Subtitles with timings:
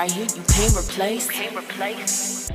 [0.00, 1.28] right here you can't replace.
[1.28, 2.50] Can't replace.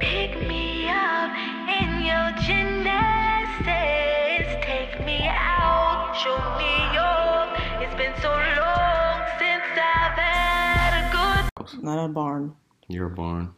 [0.00, 1.30] Pick me up
[1.78, 3.62] in your gymnastics.
[4.66, 7.56] Take me out, show me off.
[7.80, 11.84] It's been so long since I've had a good.
[11.84, 12.56] Not a barn.
[12.88, 13.54] You're a barn.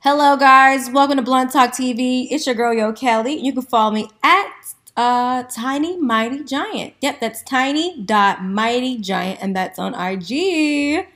[0.00, 0.90] Hello, guys.
[0.90, 2.28] Welcome to Blunt Talk TV.
[2.30, 3.38] It's your girl, Yo Kelly.
[3.38, 6.94] You can follow me at uh, Tiny Mighty Giant.
[7.00, 11.06] Yep, that's Tiny dot Mighty Giant, and that's on IG.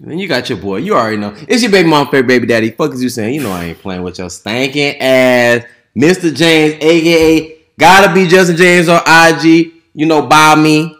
[0.00, 0.78] Then you got your boy.
[0.78, 1.34] You already know.
[1.48, 2.70] It's your baby mom, favorite baby daddy.
[2.70, 3.34] Fuck is you saying?
[3.34, 5.64] You know I ain't playing with your stinking ass.
[5.96, 6.34] Mr.
[6.34, 9.72] James, aka gotta be Justin James on IG.
[9.94, 10.96] You know, buy me.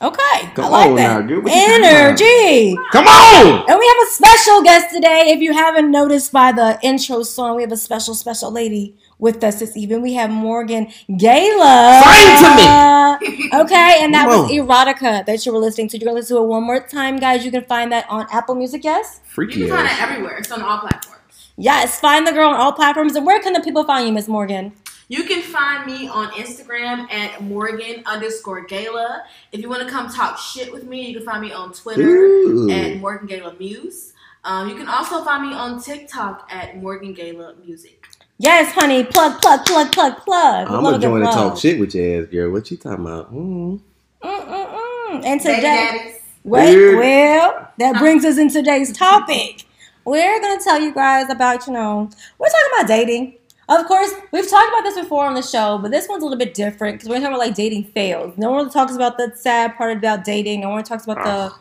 [0.00, 1.24] Okay, Come I like on that.
[1.26, 2.76] now, Energy.
[2.92, 3.64] Come on!
[3.66, 5.28] And we have a special guest today.
[5.28, 9.42] If you haven't noticed by the intro song, we have a special, special lady with
[9.42, 10.02] us this evening.
[10.02, 12.02] We have Morgan Gayla.
[12.02, 13.50] Sing to me.
[13.56, 14.50] Okay, and that was.
[14.50, 15.98] Erotica that you were listening to.
[15.98, 17.44] You're gonna listen to it one more time, guys.
[17.44, 19.20] You can find that on Apple Music, yes?
[19.24, 19.60] Freaky.
[19.60, 20.36] You can find it everywhere.
[20.38, 21.50] It's on all platforms.
[21.56, 23.16] Yes, find the girl on all platforms.
[23.16, 24.72] And where can the people find you, Miss Morgan?
[25.08, 29.22] You can find me on Instagram at Morgan underscore Gayla.
[29.52, 32.02] If you want to come talk shit with me, you can find me on Twitter
[32.02, 32.70] Ooh.
[32.70, 34.12] at Morgan Gayla Muse.
[34.44, 37.95] Um, you can also find me on TikTok at Morgan Gayla Music.
[38.38, 39.04] Yes, honey.
[39.04, 40.68] Plug, plug, plug, plug, plug.
[40.68, 42.50] I'm gonna join and talk shit with your ass, girl.
[42.50, 43.32] What you talking about?
[43.32, 43.80] Mm.
[44.22, 45.24] Mm-mm-mm.
[45.24, 46.12] And Baby today.
[46.44, 46.98] Wait, Weird.
[46.98, 49.64] well, that brings us in today's topic.
[50.04, 52.08] We're going to tell you guys about, you know,
[52.38, 53.34] we're talking about dating.
[53.68, 56.38] Of course, we've talked about this before on the show, but this one's a little
[56.38, 58.32] bit different because we're talking about like dating fails.
[58.38, 60.60] No one talks about the sad part about dating.
[60.60, 61.52] No one talks about the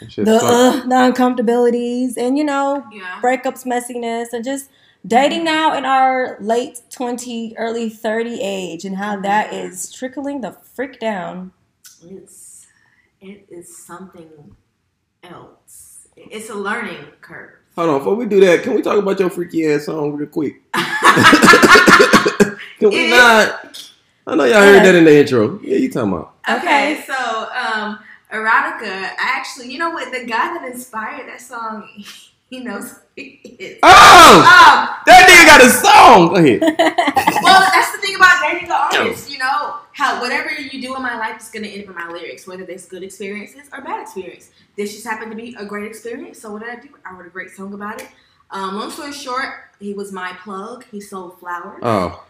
[0.00, 0.50] That the suck.
[0.50, 3.20] uh, the uncomfortabilities and you know Yeah.
[3.22, 4.68] breakups, messiness, and just
[5.06, 10.52] dating now in our late twenty, early thirty age, and how that is trickling the
[10.52, 11.52] freak down.
[12.04, 12.66] It's,
[13.20, 14.56] it is something
[15.22, 16.08] else.
[16.16, 17.52] It's a learning curve.
[17.76, 20.28] Hold on, before we do that, can we talk about your freaky ass song real
[20.28, 20.60] quick?
[20.74, 20.88] can
[22.80, 23.88] we It is- not?
[24.26, 25.58] I know y'all heard that in the intro.
[25.62, 26.34] Yeah, you talking about?
[26.48, 27.98] Okay, so um,
[28.32, 28.84] erotica.
[28.84, 30.12] I actually, you know what?
[30.12, 31.88] The guy that inspired that song,
[32.52, 33.78] he knows who he is.
[33.82, 36.28] Oh, Um, that nigga got a song.
[36.28, 36.60] Go ahead.
[37.42, 39.30] well, that's the thing about dating an artist.
[39.30, 41.94] You know how whatever you do in my life is going to end up in
[41.94, 44.50] my lyrics, whether there's good experiences or bad experience.
[44.76, 46.40] This just happened to be a great experience.
[46.40, 46.90] So what did I do?
[47.06, 48.08] I wrote a great song about it.
[48.50, 50.84] Um, long story short, he was my plug.
[50.90, 51.80] He sold flowers.
[51.82, 52.22] Oh,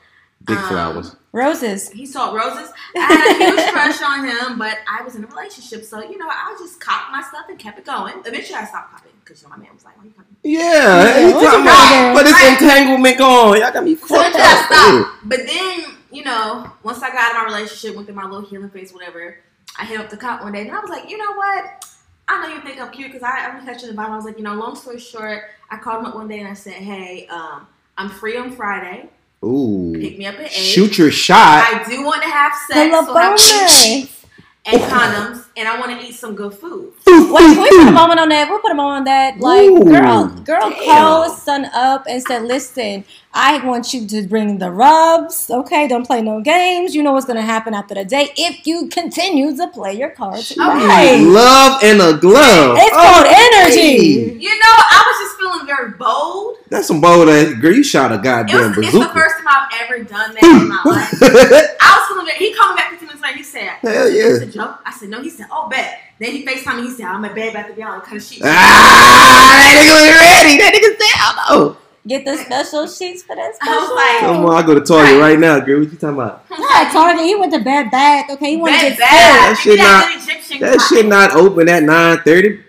[0.44, 1.16] big Um, flowers.
[1.32, 1.88] Roses.
[1.90, 2.70] He sold roses.
[2.96, 6.18] I had a huge crush on him, but I was in a relationship, so you
[6.18, 8.14] know I just copped my stuff and kept it going.
[8.26, 11.20] Eventually, I stopped copping because you know, my man was like, "Why you copping?" Yeah,
[11.26, 12.14] you what's talking about?
[12.14, 13.60] But it's entanglement going.
[13.62, 14.66] Y'all got me fucked eventually, I up.
[15.06, 15.28] stopped.
[15.28, 18.46] But then, you know, once I got out of my relationship, went through my little
[18.46, 19.38] healing phase, whatever,
[19.78, 21.86] I hit up the cop one day, and I was like, you know what?
[22.28, 24.12] I know you think I'm cute because I, I'm touching the bottom.
[24.12, 26.48] I was like, you know, long story short, I called him up one day and
[26.48, 27.66] I said, hey, um,
[27.98, 29.08] I'm free on Friday.
[29.44, 30.50] Ooh, Pick me up at eight.
[30.50, 31.64] shoot your shot.
[31.64, 34.24] I do want to have sex, Pull so have sheets
[34.64, 36.92] and condoms, and I want to eat some good food.
[37.06, 38.48] Wait, can we put a moment on that?
[38.48, 39.38] We'll put a moment on that.
[39.40, 40.84] Like, Ooh, girl, girl damn.
[40.84, 43.04] called son up and said, "Listen,
[43.34, 45.48] I want you to bring the rubs.
[45.50, 46.94] Okay, don't play no games.
[46.94, 50.52] You know what's gonna happen after the date if you continue to play your cards
[50.58, 51.16] right.
[51.22, 52.76] Love and a glove.
[52.78, 54.36] It's called Oh, energy.
[54.38, 56.56] You know, I was just feeling very bold.
[56.68, 57.72] That's some bold ass girl.
[57.72, 60.68] You shot a It goddamn was, it's the first time I've ever done that in
[60.68, 61.12] my life.
[61.80, 62.38] I was feeling very.
[62.38, 63.36] He called me back 15 minutes later.
[63.38, 64.22] He said, Hell yeah.
[64.24, 66.82] this a joke?" I said, "No." He said, "Oh, bet." Then he FaceTime me.
[66.82, 69.92] He said, "I'm in bed about to be on kind of shit." ah, that nigga
[69.96, 70.58] was ready.
[70.58, 71.76] That nigga said, I know.
[72.06, 73.94] Get the special sheets for that special.
[73.94, 75.78] like, Come on, I go to Target right now, girl.
[75.80, 76.44] What you talking about?
[76.50, 77.24] Yeah, Target.
[77.24, 78.28] He went to bed back.
[78.28, 79.56] Okay, he wanted to Bed get bad.
[79.56, 79.56] fed.
[79.56, 80.96] That shit not- That cotton.
[80.96, 82.60] shit not open at nine thirty.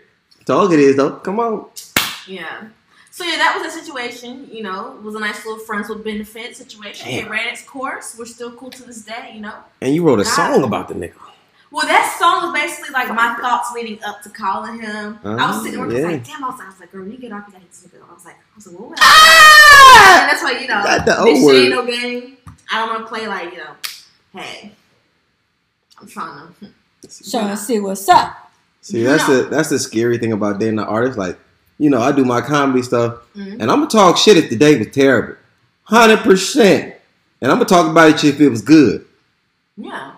[0.45, 1.11] Target is though.
[1.17, 1.65] Come on.
[2.27, 2.63] Yeah.
[3.09, 4.47] So yeah, that was a situation.
[4.51, 7.07] You know, it was a nice little friends with benefit situation.
[7.09, 7.25] Damn.
[7.25, 8.15] It ran its course.
[8.17, 9.31] We're still cool to this day.
[9.33, 9.55] You know.
[9.81, 10.35] And you wrote a God.
[10.35, 11.13] song about the nigga.
[11.73, 15.17] Well, that song was basically like my thoughts leading up to calling him.
[15.23, 16.05] I Oh, was sitting there, I was yeah.
[16.05, 17.71] like, damn, I was, I was like, girl, when you get off, you gotta hit
[17.71, 18.07] this nigga.
[18.07, 20.83] I was like, I was like, what would I And that's why, you know, Ah!
[20.97, 22.37] Got the O this shit ain't no game.
[22.71, 23.75] I don't want to play like, you know,
[24.35, 24.71] hey,
[25.99, 26.69] I'm trying to.
[27.31, 28.51] Trying to see what's up.
[28.81, 31.17] See, that's the that's the scary thing about dating an artist.
[31.17, 31.37] Like,
[31.79, 33.53] you know, I do my comedy stuff, Mhm.
[33.53, 35.35] and I'm gonna talk shit if the date was terrible,
[35.83, 36.93] hundred percent.
[37.41, 39.05] And I'm gonna talk about it if it was good.
[39.75, 40.12] Yeah.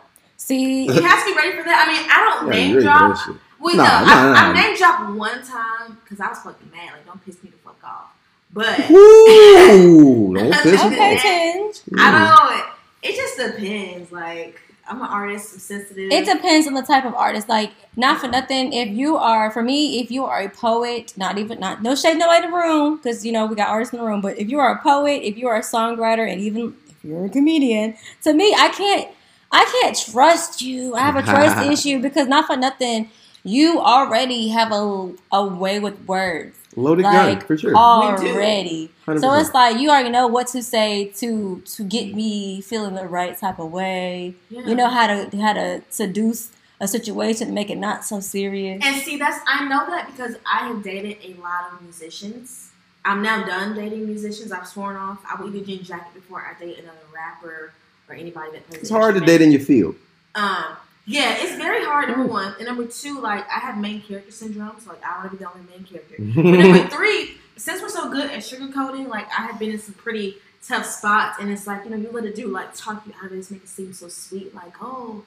[0.46, 1.88] See, You have to be ready for that.
[1.88, 3.18] I mean, I don't Yeah, name you ready for drop.
[3.18, 3.36] that shit.
[3.60, 4.50] Well, Nah, no, nah, I, nah.
[4.52, 6.94] I name dropped one time because I was fucking mad.
[6.94, 8.14] Like, don't piss me the fuck off.
[8.54, 10.86] But Ooh, don't fish it.
[10.86, 11.76] Okay, Tinge.
[12.00, 12.66] I don't know.
[13.02, 14.12] It just depends.
[14.12, 15.54] Like I'm an artist.
[15.54, 16.12] I'm sensitive.
[16.12, 17.50] It depends on the type of artist.
[17.50, 18.72] Like, not for nothing.
[18.72, 22.18] If you are, for me, if you are a poet, not even, not no shade,
[22.20, 24.22] nobody in the room, because you know we got artists in the room.
[24.22, 27.26] But if you are a poet, if you are a songwriter, and even if you're
[27.26, 29.10] a comedian, to me, I can't,
[29.56, 30.96] I can't trust you.
[30.96, 33.10] I have a trust issue because not for nothing,
[33.44, 36.58] you already have a a way with words.
[36.76, 37.74] Loaded like gun, for sure.
[37.74, 38.92] already.
[39.06, 39.42] So 100%.
[39.42, 43.38] it's like you already know what to say to to get me feeling the right
[43.38, 44.36] type of way.
[44.50, 44.68] Yeah.
[44.68, 46.52] You know how to how to seduce
[46.82, 48.82] a situation, to make it not so serious.
[48.84, 52.72] And see, that's I know that because I have dated a lot of musicians.
[53.06, 54.52] I'm now done dating musicians.
[54.52, 55.20] I've sworn off.
[55.32, 57.72] I would even Jean Jacket before I date another rapper
[58.10, 58.82] or anybody that plays.
[58.82, 59.96] It's hard to date in your field.
[60.36, 60.66] Um,
[61.06, 62.10] yeah, it's very hard.
[62.10, 65.32] Number one, and number two, like I have main character syndrome, so like I want
[65.32, 66.16] to be the only main character.
[66.20, 69.94] But number three, since we're so good at sugarcoating, like I have been in some
[69.96, 70.38] pretty
[70.68, 73.26] tough spots, and it's like you know you let a dude like talk you out
[73.26, 75.24] of this, make it seem so sweet, like oh,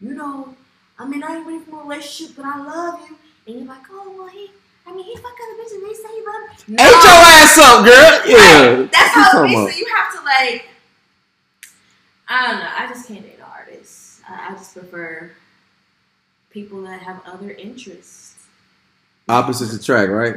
[0.00, 0.54] you know,
[0.98, 3.16] I mean I ain't ready for a relationship, but I love you,
[3.46, 4.50] and you're like oh well he,
[4.86, 6.76] I mean he fuck other bitches, they say he love me.
[6.78, 8.30] Ain't your ass up, girl.
[8.30, 8.86] Yeah.
[8.92, 9.72] That's What how you it talking is.
[9.72, 10.68] So you have to like,
[12.28, 12.70] I don't know.
[12.76, 14.20] I just can't date artists.
[14.28, 15.30] I, I just prefer
[16.50, 18.34] people that have other interests.
[19.28, 20.36] Opposites attract, right?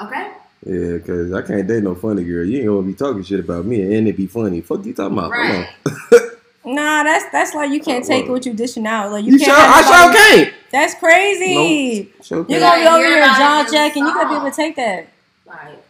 [0.00, 0.32] Okay.
[0.64, 2.44] Yeah, because I can't date no funny girl.
[2.44, 4.60] You ain't gonna be talking shit about me and it be funny.
[4.60, 5.32] Fuck you talking about?
[5.32, 5.68] Come Right.
[5.86, 6.20] on.
[6.68, 9.12] Nah, that's that's like you can't take what you dishing out.
[9.12, 9.50] Like you, You can't.
[9.56, 9.56] sure?
[9.56, 10.54] I sure nobody- can't.
[10.72, 12.12] That's crazy.
[12.24, 14.04] Sure You're gonna be over hear here about jaw it in the checking.
[14.04, 15.06] You gotta be able to take that.
[15.46, 15.80] Like,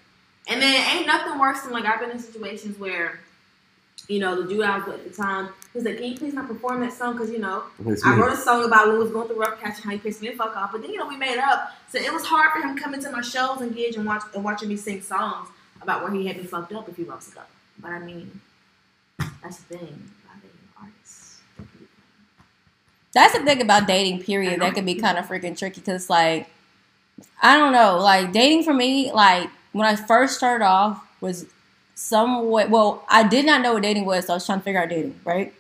[0.49, 3.21] and then ain't nothing worse than like I've been in situations where,
[4.09, 6.35] you know, the dude I was with at the time, he's like, "Can you please
[6.35, 9.03] not perform that song?" Because you know, It's I wrote a song about when we
[9.03, 10.73] was going through rough patch and how he pissed me the fuck off.
[10.73, 13.11] But then you know we made up, so it was hard for him coming to
[13.11, 15.49] my shows and gigs and watch and watching me sing songs
[15.83, 17.43] about where he had me fucked up a few months ago.
[17.81, 18.41] But I mean,
[19.43, 21.41] that's the thing about dating artists.
[21.57, 21.87] They can be
[23.13, 24.23] That's the thing about dating.
[24.23, 24.61] Period.
[24.61, 26.49] That can be kind of freaking tricky because, like,
[27.43, 27.99] I don't know.
[27.99, 31.47] Like dating for me, like when I first started off was
[31.97, 32.71] somewhat.
[32.71, 34.89] Well, I did not know what dating was, so I was trying to figure out
[34.89, 35.19] dating.
[35.25, 35.53] Right.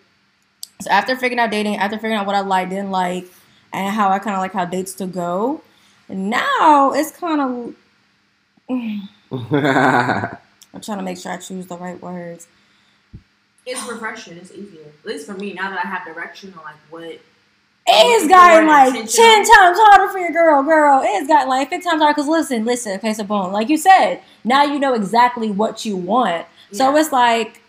[0.80, 3.26] So after figuring out dating, after figuring out what I liked, didn't like,
[3.72, 5.62] and how I kind of like how dates to go,
[6.08, 7.74] now it's kind of.
[9.30, 12.46] I'm trying to make sure I choose the right words.
[13.64, 14.36] It's refreshing.
[14.36, 14.92] It's easier.
[15.00, 17.18] At least for me, now that I have direction on like what
[17.88, 21.02] it's gotten like ten times harder for your girl, girl.
[21.04, 22.14] It's gotten like fifteen times harder.
[22.14, 22.92] Cause listen, listen.
[22.98, 23.52] Okay, so bone.
[23.52, 26.46] like you said, now you know exactly what you want.
[26.70, 26.78] Yeah.
[26.78, 27.62] So it's like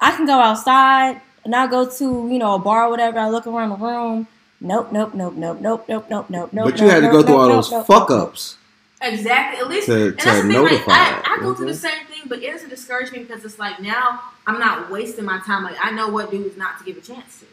[0.00, 3.18] I can go outside and I go to you know a bar or whatever.
[3.18, 4.28] I look around the room.
[4.60, 6.50] Nope, nope, nope, nope, nope, nope, nope, nope.
[6.52, 8.56] But nope, you had nope, to go nope, through all those fuck ups.
[9.02, 9.60] Exactly.
[9.60, 12.42] At least to, and that's thing, like, I, I go through the same thing, but
[12.42, 15.64] it doesn't discourage me because it's like now I'm not wasting my time.
[15.64, 17.46] Like I know what dudes not to give a chance to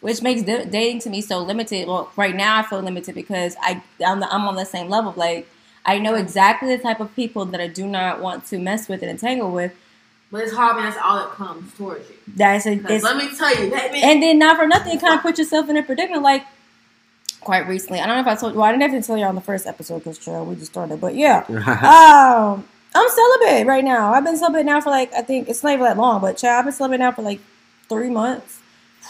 [0.00, 1.86] which makes da- dating to me so limited.
[1.88, 5.12] Well, right now I feel limited because I I'm, the, I'm on the same level.
[5.16, 5.48] Like
[5.84, 9.02] I know exactly the type of people that I do not want to mess with
[9.02, 9.72] and entangle with.
[10.32, 12.14] But it's hard when that's all that comes towards you.
[12.36, 14.98] That's a, 'Cause it's, let me tell you, that and then not for nothing, you
[15.00, 16.22] kind of put yourself in a predicament.
[16.22, 16.44] Like
[17.40, 18.60] quite recently, I don't know if I told you.
[18.60, 20.70] Well, I didn't have to tell you on the first episode because child, we just
[20.70, 21.00] started.
[21.00, 22.64] But yeah, um,
[22.94, 24.12] I'm celibate right now.
[24.12, 26.58] I've been celibate now for like I think it's not even that long, but child,
[26.60, 27.40] I've been celibate now for like
[27.88, 28.60] three months.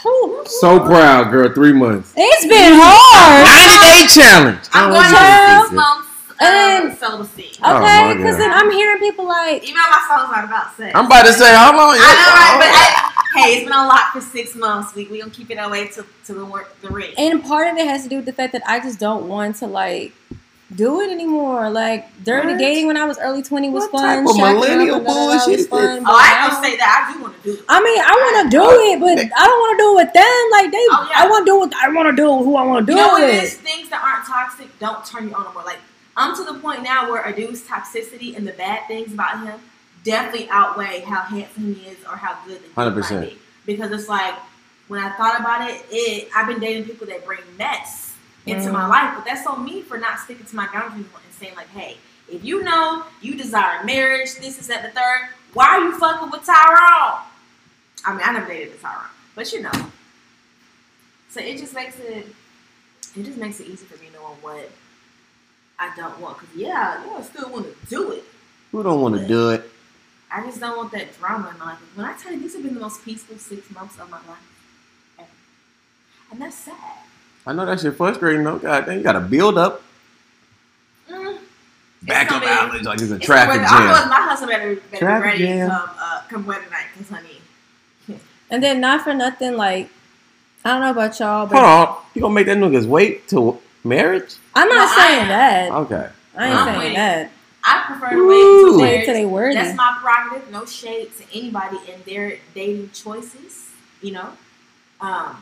[0.03, 0.43] Whew.
[0.47, 1.53] so proud, girl.
[1.53, 2.13] Three months.
[2.17, 3.45] It's been hard.
[3.45, 4.65] 90 day challenge.
[4.73, 5.19] I'm Oh, going Jesus.
[5.19, 5.63] child.
[5.63, 6.09] to six months
[6.41, 7.59] And- of celibacy.
[7.63, 8.41] Oh, Okay, because God.
[8.41, 10.93] then I'm hearing people like, Even though my song's not about sex.
[10.95, 11.97] I'm about to say, how long?
[11.99, 12.57] I know, right?
[12.59, 13.37] But oh.
[13.37, 14.95] I, hey, it's been a lot for six months.
[14.95, 17.13] We we gonna keep it that way to to the work the ring.
[17.19, 19.57] and part of it has to do with the fact that I just don't want
[19.57, 20.13] to like
[20.77, 21.69] do it anymore.
[21.71, 22.59] Like dirty What?
[22.59, 24.25] dating when I was early twenty was What fun.
[24.25, 26.05] type of millennial bullshit was is fun, this?
[26.07, 27.07] oh, I ain't now- gonna say that.
[27.09, 27.65] I do want to do it.
[27.69, 30.13] I mean, I want to do it, but I don't want to do it with
[30.15, 30.43] them.
[30.53, 31.23] Like they, Oh, yeah.
[31.25, 32.45] I want to do what I want to do.
[32.45, 33.53] Who I want to do You know it it with.
[33.61, 35.65] Things that aren't toxic don't turn you on no more.
[35.65, 35.79] Like
[36.17, 39.59] I'm to the point now where a dude's toxicity and the bad things about him
[40.05, 43.21] definitely outweigh how handsome he is or how good the dude 100%.
[43.21, 43.39] might be.
[43.67, 44.35] Because it's like
[44.89, 48.10] when I thought about it, it I've been dating people that bring mess
[48.51, 48.73] into Mm.
[48.73, 51.69] my life, but that's on me for not sticking to my boundaries and saying like,
[51.69, 55.99] hey, if you know you desire marriage, this is at the third, why are you
[55.99, 57.21] fucking with Tyrone?
[58.05, 59.05] I mean, I never dated a Tyrone,
[59.35, 59.73] but you know.
[61.31, 62.27] So it just makes it
[63.17, 64.71] it just makes it easy for me knowing what
[65.79, 66.39] I don't want.
[66.39, 68.25] Cause yeah, you know, I still want to do it.
[68.73, 69.69] Who don't want to do it?
[70.33, 71.79] I just don't want that drama in my life.
[71.97, 74.39] When I tell you, these have been the most peaceful six months of my life,
[75.19, 75.29] ever.
[76.31, 77.00] and that's sad.
[77.47, 78.59] I know that shit frustrating though.
[78.59, 79.83] God damn, you got to build up.
[81.09, 81.39] Mm.
[82.03, 84.09] Backup gonna outlets like it's a It's traffic weather- I know jam.
[84.09, 85.69] my husband better, better Traffic ready jam.
[85.71, 87.41] come uh, come weather night, cause honey.
[88.53, 89.91] And then not for nothing, like
[90.65, 93.61] I don't know about y'all, but Hold on, you gonna make that niggas wait till
[93.85, 94.35] marriage?
[94.55, 95.71] I'm not No, saying that.
[95.73, 96.09] Okay.
[96.37, 96.95] I ain't I'm saying waiting.
[96.97, 97.31] that.
[97.63, 98.79] I prefer to Ooh.
[98.79, 99.55] wait until till they worthy.
[99.57, 100.51] That's my prerogative.
[100.51, 103.69] No shade to anybody in their dating choices.
[104.03, 104.29] You know.
[105.01, 105.37] Um.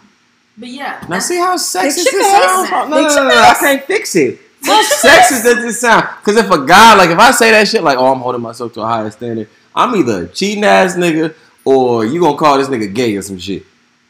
[0.58, 1.04] But yeah.
[1.08, 2.70] Now see how sexist Fix this sounds?
[2.70, 4.40] No, no, no, no, no, I can't fix it.
[4.64, 6.08] How sexist does this sound?
[6.20, 8.72] Because if a guy, like, if I say that shit, like, oh, I'm holding myself
[8.74, 11.34] to a higher standard, I'm either a cheating ass nigga
[11.64, 13.64] or you gonna call this nigga gay or some shit.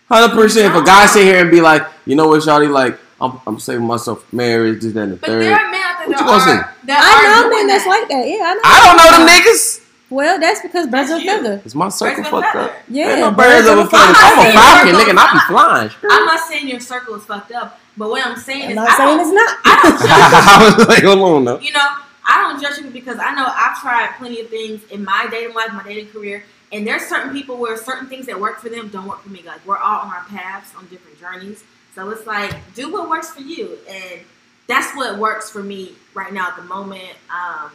[0.08, 0.74] Hundred percent.
[0.74, 3.58] If a guy sit here and be like, you know what, Shawty, like, I'm, I'm
[3.60, 5.42] saving myself for marriage, this, that, and the But third.
[5.42, 7.90] there are men out there that are, that I know doing men that's that.
[7.90, 8.26] like that.
[8.26, 8.60] Yeah, I know.
[8.64, 9.84] I don't know them niggas.
[10.10, 11.30] Well, that's because birds That's of you.
[11.30, 11.62] feather.
[11.66, 12.72] Is my circle Birds of a fucked up?
[12.88, 14.14] Yeah, Ain't no birds birds of of a a feather.
[14.14, 14.24] feather.
[14.24, 15.90] I'm a I'm falcon, not nigga, and I be flying.
[16.10, 18.88] I'm not saying your circle is fucked up, but what I'm saying I'm is not
[18.88, 19.58] I saying don't, it's not.
[19.64, 21.58] I don't judge I was like, hold on now.
[21.58, 21.86] you know,
[22.26, 25.54] I don't judge people because I know I've tried plenty of things in my dating
[25.54, 28.88] life, my dating career, and there's certain people where certain things that work for them
[28.88, 29.42] don't work for me.
[29.44, 33.30] Like we're all on our paths on different journeys, so it's like do what works
[33.30, 34.20] for you, and
[34.68, 37.10] that's what works for me right now at the moment.
[37.30, 37.70] Um,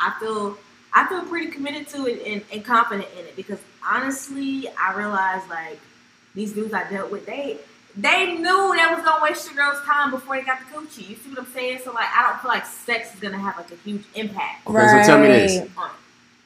[0.00, 0.58] I feel
[0.94, 5.48] I feel pretty committed to it and, and confident in it because honestly, I realized
[5.48, 5.80] like
[6.34, 7.58] these dudes I dealt with, they
[7.96, 11.08] they knew they was gonna waste your girl's time before they got the coochie.
[11.10, 11.80] You see what I'm saying?
[11.84, 14.86] So like, I don't feel like sex is gonna have like a huge impact Okay,
[14.86, 15.68] so tell me this.
[15.76, 15.90] Right.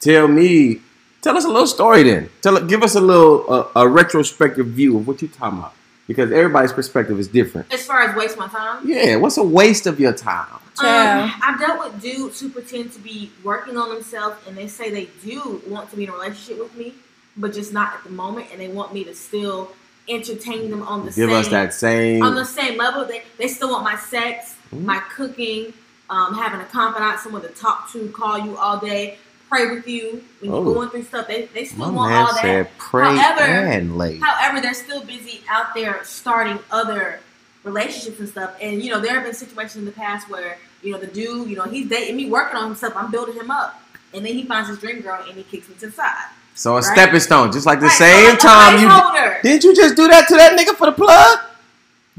[0.00, 0.80] Tell me,
[1.20, 2.30] tell us a little story then.
[2.40, 5.74] Tell, give us a little uh, a retrospective view of what you're talking about
[6.08, 7.72] because everybody's perspective is different.
[7.72, 10.46] As far as waste my time, Yeah, what's a waste of your time?
[10.80, 11.30] Child.
[11.30, 14.90] um, I've dealt with dudes who pretend to be working on themselves and they say
[14.90, 16.94] they do want to be in a relationship with me,
[17.36, 19.70] but just not at the moment, and they want me to still
[20.08, 22.22] entertain them on the Give same us that same.
[22.22, 23.04] on the same level.
[23.04, 24.84] They they still want my sex, Mhm.
[24.86, 25.74] my cooking,
[26.08, 30.22] um, having a confidant, someone to talk to, call you all day, pray with you
[30.40, 30.74] when you're Oh.
[30.74, 31.26] going through stuff.
[31.28, 32.78] They they still My want all that.
[32.78, 34.18] pray However- and lay.
[34.18, 37.20] However, they're still busy out there starting other
[37.64, 38.50] relationships and stuff.
[38.60, 41.48] And you know, there have been situations in the past where you know the dude,
[41.48, 42.94] you know, he's dating me, working on himself.
[42.96, 43.80] I'm building him up,
[44.14, 46.14] and then he finds his dream girl and he kicks me to the side.
[46.54, 46.84] So a Right.
[46.84, 49.42] stepping stone, just like the Right, so same like time you placeholder.
[49.42, 51.38] didn't you just do that to that nigga for the plug?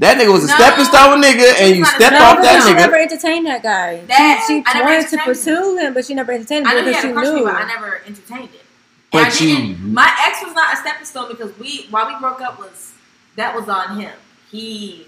[0.00, 0.54] That nigga was a No.
[0.54, 2.76] stepping stone nigga, and you It's stepped stepping off that but she nigga.
[2.76, 4.00] never entertained that guy.
[4.08, 7.08] That- she she wanted to pursue him, but she never entertained him knew because she
[7.10, 7.46] a crush on me, knew.
[7.46, 8.64] but I never entertained it.
[9.12, 12.14] But And I you- My ex was not a stepping stone because we, while we
[12.18, 12.92] broke up, was
[13.36, 14.12] that was on him.
[14.50, 15.06] He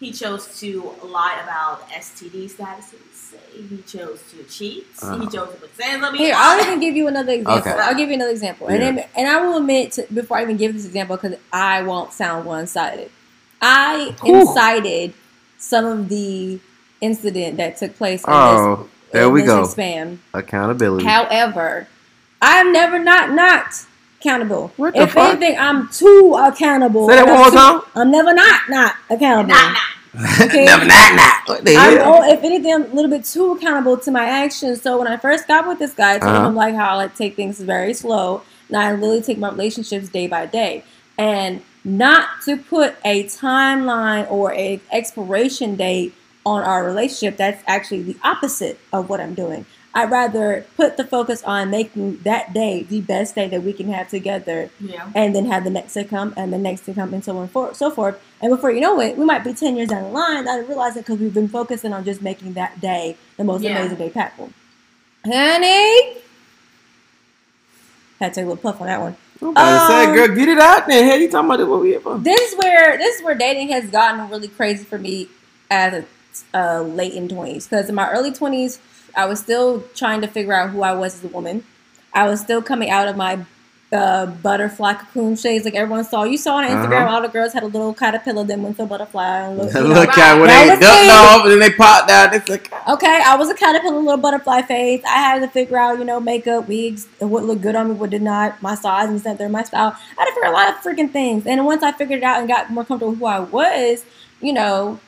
[0.00, 3.34] he chose to lie about STD statuses.
[3.54, 4.86] He chose to cheat.
[5.02, 5.18] Uh-huh.
[5.20, 6.18] He chose to put sand on me.
[6.20, 7.70] Here, I'll even give you another example.
[7.72, 7.80] Okay.
[7.82, 10.56] I'll give you another example, and then, and I will admit to, before I even
[10.56, 13.10] give this example because I won't sound one sided.
[13.62, 14.40] I Whew.
[14.40, 15.14] incited
[15.58, 16.58] some of the
[17.00, 18.22] incident that took place.
[18.24, 19.62] In Oh, this, there in we this go.
[19.64, 20.18] Spam.
[20.34, 21.06] Accountability.
[21.06, 21.86] However,
[22.40, 23.66] I'm never not not
[24.20, 24.72] accountable.
[24.76, 25.30] What the if fuck?
[25.36, 27.08] anything, I'm too accountable.
[27.08, 27.82] Say that one I'm more time.
[27.94, 29.54] I'm never not not accountable.
[29.54, 29.78] Nah, nah.
[30.42, 30.66] Okay.
[30.66, 31.34] Never, not, not.
[31.48, 32.16] What the I'm, hell?
[32.22, 34.82] oh, if anything, I'm a little bit too accountable to my actions.
[34.82, 36.48] So when I first got with this guy, I told Uh-huh.
[36.48, 40.10] him like how I like take things very slow, and I literally take my relationships
[40.10, 40.84] day by day,
[41.16, 46.14] and not to put a timeline or a expiration date
[46.46, 47.36] on our relationship.
[47.36, 49.66] That's actually the opposite of what I'm doing.
[49.94, 53.92] I'd rather put the focus on making that day the best day that we can
[53.92, 55.10] have together Yeah.
[55.14, 57.42] and then have the next to come and the next to come and so on
[57.42, 58.18] and for, so forth.
[58.40, 60.48] And before you know it, we might be 10 years down the line.
[60.48, 63.62] I didn't realize it because we've been focusing on just making that day the most
[63.62, 63.78] Yeah.
[63.78, 64.50] amazing day possible.
[65.26, 66.16] Honey!
[68.18, 69.16] Had to take a little puff on that one.
[69.42, 71.04] I'm about to say, Um, girl, get it out there.
[71.04, 71.64] Hell, you talking about it?
[71.64, 72.18] What we here for?
[72.18, 75.28] This is where this is where dating has gotten really crazy for me
[75.70, 76.04] as
[76.54, 77.66] a uh, late in twenties.
[77.66, 78.80] Because in my early twenties,
[79.16, 81.64] I was still trying to figure out who I was as a woman.
[82.14, 83.44] I was still coming out of my
[83.92, 86.24] uh, butterfly cocoon shades, like everyone saw.
[86.24, 87.14] You saw on Instagram, Uh-huh.
[87.14, 89.40] all the girls had a little caterpillar, then went to a butterfly.
[89.48, 89.88] And look, you know.
[89.88, 92.34] Look at when That they off and then they popped out.
[92.34, 95.02] It's like, Okay, I was a caterpillar, little butterfly face.
[95.04, 98.10] I had to figure out, you know, makeup, wigs, what looked good on me, what
[98.10, 99.94] did not, my size and center, my style.
[100.18, 101.46] I had to figure a lot of freaking things.
[101.46, 104.04] And once I figured it out and got more comfortable with who I was,
[104.40, 105.00] you know,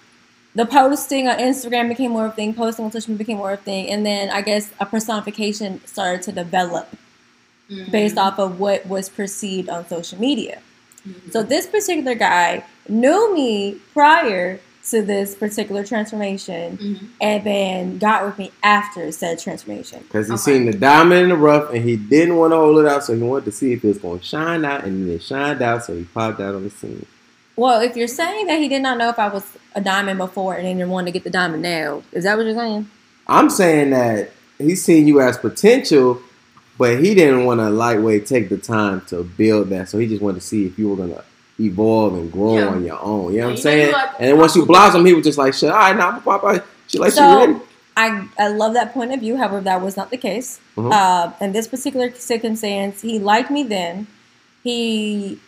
[0.54, 3.52] the posting on Instagram became more of a thing, posting on social media became more
[3.52, 6.86] of a thing, and then I guess a personification started to develop
[7.70, 7.90] Mhm.
[7.90, 10.58] based off of what was perceived on social media.
[11.08, 11.32] Mhm.
[11.32, 16.98] So this particular guy knew me prior to this particular transformation Mhm.
[17.20, 20.00] and then got with me after said transformation.
[20.02, 20.42] Because he Okay.
[20.42, 23.14] seen the diamond in the rough and he didn't want to hold it out, so
[23.14, 25.62] he wanted to see if it was going to shine out, and then it shined
[25.62, 27.06] out, so he popped out on the scene.
[27.56, 29.44] Well, if you're saying that he did not know if I was
[29.74, 32.44] a diamond before and then you want to get the diamond now, is that what
[32.44, 32.90] you're saying?
[33.26, 36.20] I'm saying that he's seen you as potential,
[36.78, 39.88] but he didn't want to lightweight take the time to build that.
[39.88, 41.22] So he just wanted to see if you were gonna
[41.60, 42.66] evolve and grow Yeah.
[42.68, 43.04] on your own.
[43.04, 43.92] You know what I'm Yeah, you know, saying?
[43.92, 46.20] like- and then once you blossom, he was just like, "Shit, all right, now I'm
[46.22, 47.56] pop out." She like, "She ready?"
[47.96, 49.36] I I love that point of view.
[49.36, 50.58] However, that was not the case.
[50.76, 50.92] Mhm.
[50.92, 54.08] Uh, in this particular circumstance, he liked me then.
[54.64, 55.38] He,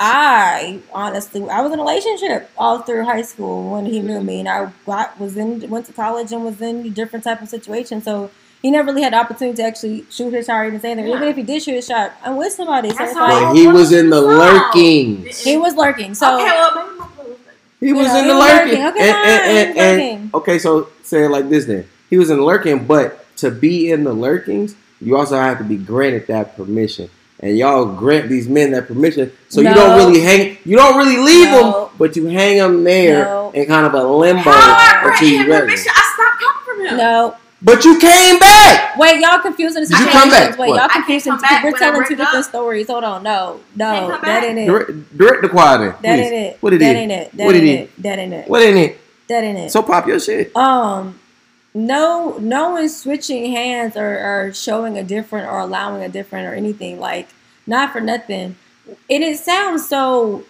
[0.00, 4.40] I honestly, I was in a relationship all through high school when he knew me,
[4.40, 7.48] and I got, was in went to college and was in a different type of
[7.48, 8.02] situation.
[8.02, 8.30] So
[8.62, 11.10] he never really had the opportunity to actually shoot his shot or even say anything.
[11.10, 11.16] Yeah.
[11.16, 12.90] Even if he did shoot his shot, I'm with somebody.
[12.90, 15.26] So That's it's like, But he was in the lurking.
[15.44, 16.14] he was lurking.
[16.14, 18.82] So okay, well, maybe my brother was like- He was know, in the lurking.
[18.82, 19.00] lurking.
[19.00, 20.30] Okay, And- and- and- and- lurking.
[20.34, 21.84] okay, so say it like this then.
[22.08, 25.64] He was in the lurking, but to be in the lurkings, you also have to
[25.64, 27.08] be granted that permission.
[27.40, 31.16] And y'all grant these men that permission, so you don't really hang, you don't really
[31.16, 31.72] leave No.
[31.72, 33.50] them, but you hang them there No.
[33.52, 35.62] in kind of a limbo How I until you him ready.
[35.64, 35.92] permission?
[35.92, 36.96] I stopped coming from him.
[36.98, 37.34] no,
[37.64, 38.96] But you came back.
[38.98, 40.58] Wait, y'all confusing the Did you come back?
[40.58, 40.80] Wait, What?
[40.80, 41.32] y'all confusing.
[41.32, 42.44] come back We're telling two different up.
[42.44, 42.88] stories.
[42.88, 44.42] Hold on, no, no, that back.
[44.44, 44.66] ain't it.
[44.66, 45.86] Direct, direct the choir then.
[45.90, 46.26] That please.
[46.26, 46.56] ain't it.
[46.60, 47.00] What it that is?
[47.02, 47.36] ain't it.
[47.36, 47.88] That What it ain't is?
[47.98, 48.02] it.
[48.02, 48.48] That ain't it.
[48.48, 49.00] What ain't it?
[49.28, 49.70] That ain't it.
[49.70, 50.54] So pop your shit.
[50.56, 51.20] um,
[51.74, 56.54] no, no one's switching hands or, or showing a different or allowing a different or
[56.54, 57.28] anything like
[57.66, 58.56] not for nothing.
[59.08, 60.44] And it sounds so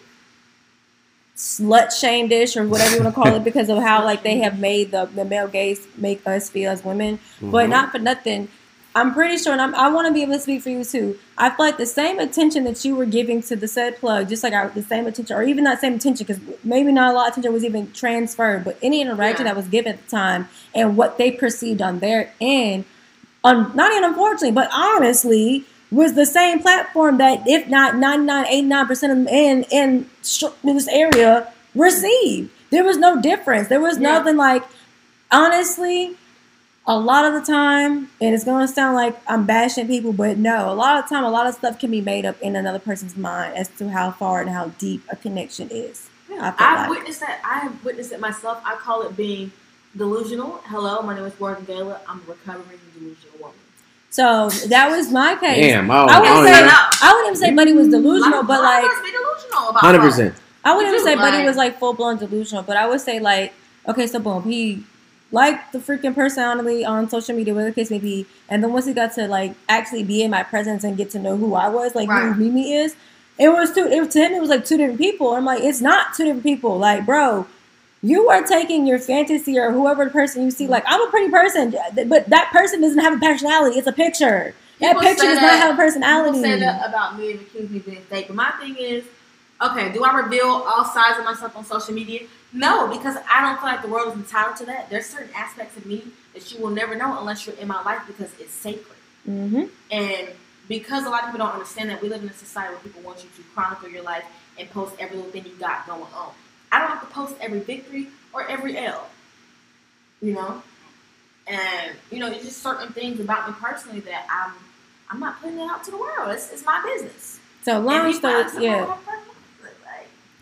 [1.36, 4.58] slut shamedish or whatever you want to call it because of how like they have
[4.58, 7.18] made the, the male gaze make us feel as women.
[7.40, 7.70] But Mhm.
[7.70, 8.48] not for nothing.
[8.94, 11.18] I'm pretty sure, and I'm, I want to be able to speak for you too.
[11.38, 14.42] I feel like the same attention that you were giving to the said plug, just
[14.44, 17.28] like I, the same attention, or even not same attention, because maybe not a lot
[17.28, 19.52] of attention was even transferred, but any interaction Yeah.
[19.54, 22.84] that was given at the time and what they perceived on their end,
[23.44, 29.12] un, not even unfortunately, but honestly, was the same platform that, if not 99, 89%
[29.12, 30.08] of men in
[30.64, 32.50] in this area received.
[32.70, 33.68] There was no difference.
[33.68, 34.12] There was Yeah.
[34.12, 34.64] nothing like,
[35.30, 36.16] honestly,
[36.86, 40.70] a lot of the time, and it's gonna sound like I'm bashing people, but no,
[40.70, 42.78] a lot of the time, a lot of stuff can be made up in another
[42.80, 46.08] person's mind as to how far and how deep a connection is.
[46.30, 47.38] I Yeah, feel I've like- witnessed that.
[47.44, 48.60] I have witnessed it myself.
[48.64, 49.52] I call it being
[49.96, 50.60] delusional.
[50.66, 51.98] Hello, my name is Morgan Gayla.
[52.08, 53.31] I'm a recovering delusional.
[54.12, 55.56] So that was my case.
[55.72, 56.68] Damn, I I I wouldn't don't say know.
[57.02, 59.68] I wouldn't even say Buddy was delusional, but a lot of like us be delusional
[59.70, 60.34] about Hundred percent.
[60.64, 63.18] I wouldn't even say do, Buddy was like full blown delusional, but I would say
[63.20, 63.54] like,
[63.88, 64.84] okay, so boom, he
[65.32, 68.84] liked the freaking personality on social media, whatever the case may be, and then once
[68.86, 71.68] he got to like actually be in my presence and get to know who I
[71.68, 72.32] was, like Right.
[72.32, 72.94] who Mimi is,
[73.38, 73.86] it was two.
[73.86, 75.32] It was to him, it was like two different people.
[75.34, 76.78] I'm like, it's not two different people.
[76.78, 77.46] Like, bro,
[78.02, 80.66] you are taking your fantasy or whoever the person you see.
[80.66, 81.74] Like, I'm a pretty person,
[82.08, 83.78] but that person doesn't have a personality.
[83.78, 84.54] It's a picture.
[84.80, 86.38] That People picture does that- not have a personality.
[86.38, 88.26] People say that about me and accuse me of being fake.
[88.26, 89.04] But my thing is,
[89.60, 92.22] okay, do I reveal all sides of myself on social media?
[92.52, 94.90] No, because I don't feel like the world is entitled to that.
[94.90, 96.02] There's certain aspects of me
[96.34, 98.96] that you will never know unless you're in my life because it's sacred.
[99.24, 100.28] hmm And
[100.68, 103.02] because a lot of people don't understand that we live in a society where people
[103.02, 104.24] want you to chronicle your life
[104.58, 106.32] and post every little thing you got going on.
[106.72, 109.08] I don't have to post every victory or every L.
[110.22, 110.62] You know?
[111.46, 114.52] And, you know, it's just certain things about me personally that I'm
[115.10, 116.30] I'm not putting it out to the world.
[116.30, 117.38] It's, it's my business.
[117.64, 118.96] So long story, yeah.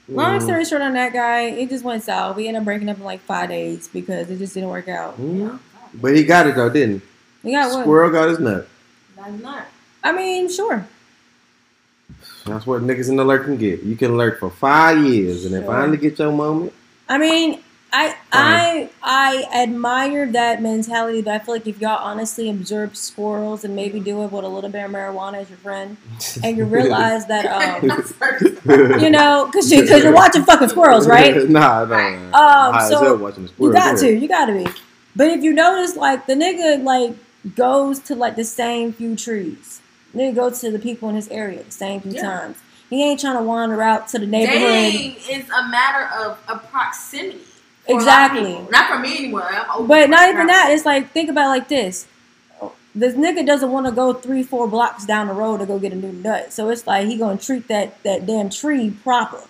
[0.09, 0.43] Long Mhm.
[0.43, 2.37] story short on that guy, it just went south.
[2.37, 5.21] We ended up breaking up in like five days because it just didn't work out.
[5.21, 5.59] Mhm.
[5.95, 7.03] But he got it though, didn't
[7.43, 7.57] We he?
[7.57, 7.83] got what?
[7.83, 8.69] Squirrel got his nut.
[9.17, 9.67] That's not.
[10.05, 10.87] I mean, sure.
[12.51, 13.83] That's what niggas in the lurk can get.
[13.83, 16.73] You can lurk for five years, and then finally get your moment.
[17.09, 17.61] I mean,
[17.93, 23.65] I I I admire that mentality, but I feel like if y'all honestly observe squirrels
[23.65, 25.97] and maybe do it with a little bit of marijuana as your friend,
[26.45, 31.49] and you realize that um, you know, because you, cause you're watching fucking squirrels, right?
[31.49, 32.69] nah, nah.
[32.69, 34.67] Um, as so watching the You got to, you got to be.
[35.17, 37.17] But if you notice, like the nigga like
[37.57, 39.80] goes to like the same few trees.
[40.15, 42.23] Nigga goes to the people in his area the same few Yeah.
[42.23, 42.57] times.
[42.89, 44.61] He ain't trying to wander out to the neighborhood.
[44.61, 47.39] Dating is a matter of a proximity.
[47.87, 48.59] for a Exactly.
[48.71, 49.51] Not for me anymore.
[49.87, 50.71] But not even that.
[50.71, 52.07] It's like think about it like this.
[52.95, 55.93] This nigga doesn't want to go three, four blocks down the road to go get
[55.93, 56.53] a new nut.
[56.53, 59.41] So it's like he gonna treat that that damn tree proper.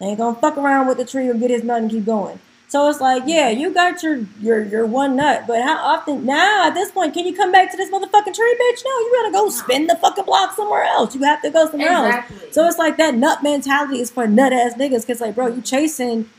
[0.00, 2.40] Ain't gonna fuck around with the tree or get his nut and keep going.
[2.72, 6.68] So it's like, yeah, you got your your your one nut, but how often now
[6.68, 8.80] at this point can you come back to this motherfucking tree, bitch?
[8.82, 11.14] No, you gotta go spin the fucking block somewhere else.
[11.14, 12.14] You have to go somewhere else.
[12.54, 15.60] So it's like that nut mentality is for nut ass niggas because like, bro, you
[15.60, 16.30] chasing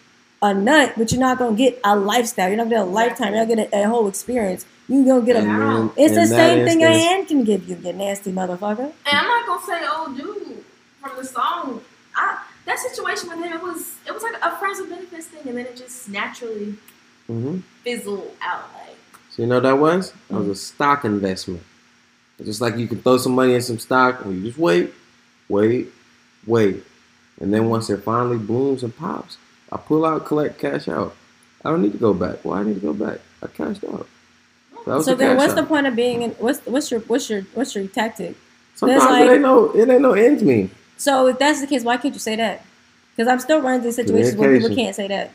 [0.42, 2.48] a nut, but you're not gonna get a lifestyle.
[2.48, 3.34] You're not gonna get a lifetime.
[3.36, 4.66] You're not gonna get a, a whole experience.
[4.88, 5.40] You gonna get a.
[5.42, 8.80] And then- It's the same thing a hand can give you, you nasty motherfucker.
[9.06, 10.64] And I'm not gonna say, oh, dude,
[11.00, 11.82] from the song.
[12.16, 15.58] I, that situation with him, was it was like a friends with benefits thing, and
[15.58, 16.76] then it just naturally
[17.30, 17.64] Mhm.
[17.84, 18.66] fizzled out.
[18.74, 18.98] Like
[19.30, 20.14] So you know what that was?
[20.30, 21.64] That was a stock investment.
[22.44, 24.94] Just like you can throw some money in some stock and you just wait,
[25.50, 25.92] wait,
[26.46, 26.84] wait.
[27.40, 29.38] And then once it finally blooms and pops,
[29.72, 31.16] I pull out, collect, cash out.
[31.64, 32.44] I don't need to go back.
[32.44, 33.20] Why I need to go back?
[33.42, 34.08] I cashed out.
[35.04, 36.24] So then, cash what's the point of being?
[36.24, 38.36] In, what's what's your what's your what's your tactic?
[38.76, 40.70] Sometimes like- it ain't no it ain't no ends me.
[40.98, 42.66] So if that's the case, why can't you say that?
[43.16, 45.32] Because I'm still running into situations where people can't say that.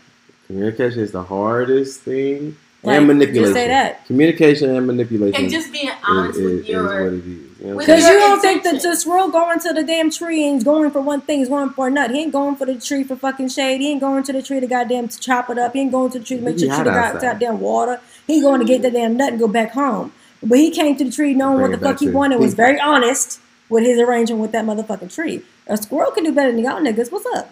[0.46, 2.56] Communication is the hardest thing.
[2.82, 3.54] Like, and just manipulation.
[3.54, 4.06] say that.
[4.06, 5.42] Communication and manipulation.
[5.42, 6.82] And just being honest is- with is your.
[6.84, 6.90] what.
[6.90, 8.90] You know what I'm with Because you don't think that intention.
[8.90, 11.70] the squirrel going to the damn tree and he's going for one thing, he's going
[11.70, 12.12] for a nut.
[12.12, 13.80] He ain't going for the tree for fucking shade.
[13.80, 15.72] He ain't going to the tree to goddamn to chop it up.
[15.72, 17.20] He ain't going to the tree to make sure the got outside.
[17.20, 18.00] goddamn water.
[18.28, 20.12] He ain't going to get the damn nut and go back home.
[20.40, 22.54] But he came to the tree knowing Bring what the fuck he to wanted, was
[22.54, 25.42] very honest with his arrangement with that motherfucking tree.
[25.66, 27.10] A squirrel can do better than y'all niggas.
[27.10, 27.50] What's up?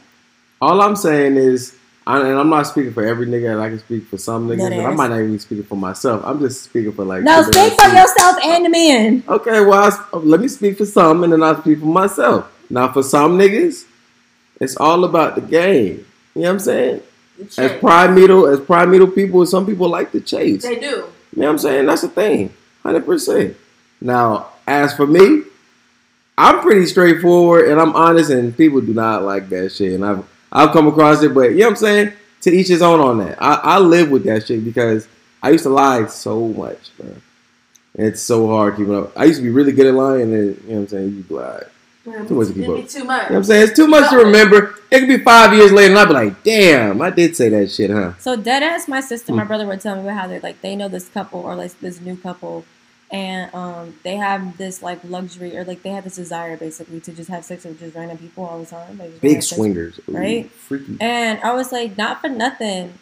[0.61, 3.79] All I'm saying is, I, and I'm not speaking for every nigga, and I can
[3.79, 6.23] speak for some niggas, Nut and I might not even be speaking for myself.
[6.25, 7.23] I'm just speaking for like.
[7.23, 7.97] Now people that speak for I see.
[7.97, 9.25] yourself and the men.
[9.29, 12.53] Okay, well, I s let me speak for some, and then I'll speak for myself.
[12.71, 13.87] Now, for some niggas,
[14.61, 16.07] it's all about the game.
[16.35, 17.03] You know what I'm saying?
[17.59, 20.63] As primeval, as primeval people, some people like to chase.
[20.63, 20.87] They do.
[20.87, 21.87] You know what I'm saying?
[21.87, 22.53] That's the thing.
[22.85, 23.55] 100%.
[24.01, 25.43] Now, as for me,
[26.39, 29.93] I'm pretty straightforward and I'm honest, and people do not like that shit.
[29.93, 32.13] And I've, I've come across it, but you know what I'm saying?
[32.43, 33.43] To each his own on that.
[33.43, 35.09] I, I live with that shit because
[35.43, 37.21] I used to lie so much, man.
[37.95, 39.13] It's so hard keeping up.
[39.19, 41.25] I used to be really good at lying, and then, you know what I'm saying?
[41.29, 41.63] You lie.
[42.29, 42.77] Too much to keep up.
[42.77, 42.91] too much.
[42.95, 43.63] You know what I'm saying?
[43.65, 44.77] It's too much to remember.
[44.93, 47.69] It could be five years later, and I'd be like, damn, I did say that
[47.73, 48.13] shit, huh?
[48.21, 49.49] So dead ass, my sister, my Hmm.
[49.49, 52.01] brother would tell me about how they're like they know this couple or like this
[52.01, 52.65] new couple,
[53.11, 57.13] and um they have this like luxury or like they have this desire basically to
[57.13, 58.99] just have sex with just random people all the time.
[58.99, 60.01] Like, Big swingers.
[60.09, 60.51] Ooh, right?
[60.51, 60.97] Freaky.
[61.01, 62.95] And I was like, not for nothing.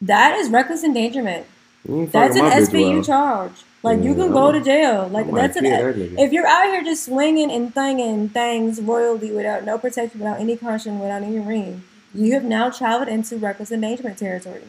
[0.00, 1.46] That is reckless endangerment.
[1.84, 3.02] That's an fucking my bitch SVU well.
[3.02, 3.52] charge.
[3.82, 5.08] Like you can go to jail.
[5.08, 5.64] Like that's an.
[5.66, 10.56] If you're out here just swinging and thinging things royally without no protection, without any
[10.56, 11.82] caution, without any ring,
[12.14, 14.64] you have now traveled into reckless endangerment territory.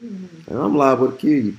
[0.00, 1.56] And I'm liable to kill you.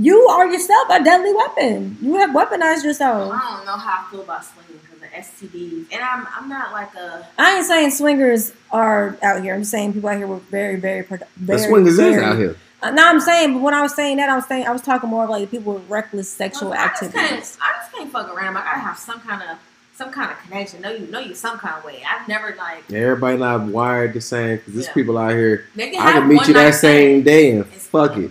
[0.00, 1.98] You are yourself a deadly weapon.
[2.00, 3.30] You have weaponized yourself.
[3.34, 6.72] I don't know how I feel about swinging because of STDs, and I'm I'm not
[6.72, 9.52] like a I ain't saying swingers are out here.
[9.54, 12.38] I'm just saying people out here were very, very, produ- The very swingers is out
[12.38, 12.56] here.
[12.82, 14.80] Uh, no, I'm saying, but when I was saying that, I was saying I was
[14.80, 17.58] talking more of like people with reckless sexual I just can't activities.
[17.60, 18.56] I just can't fuck around.
[18.56, 19.58] I gotta have some kind of
[19.94, 20.80] some kind of connection.
[20.80, 22.02] Know you know you some kind of way.
[22.08, 24.94] I've never like Everybody not wired the same because there's Yeah.
[24.94, 25.66] people out here.
[25.78, 28.30] I can meet you that same day and fuck it.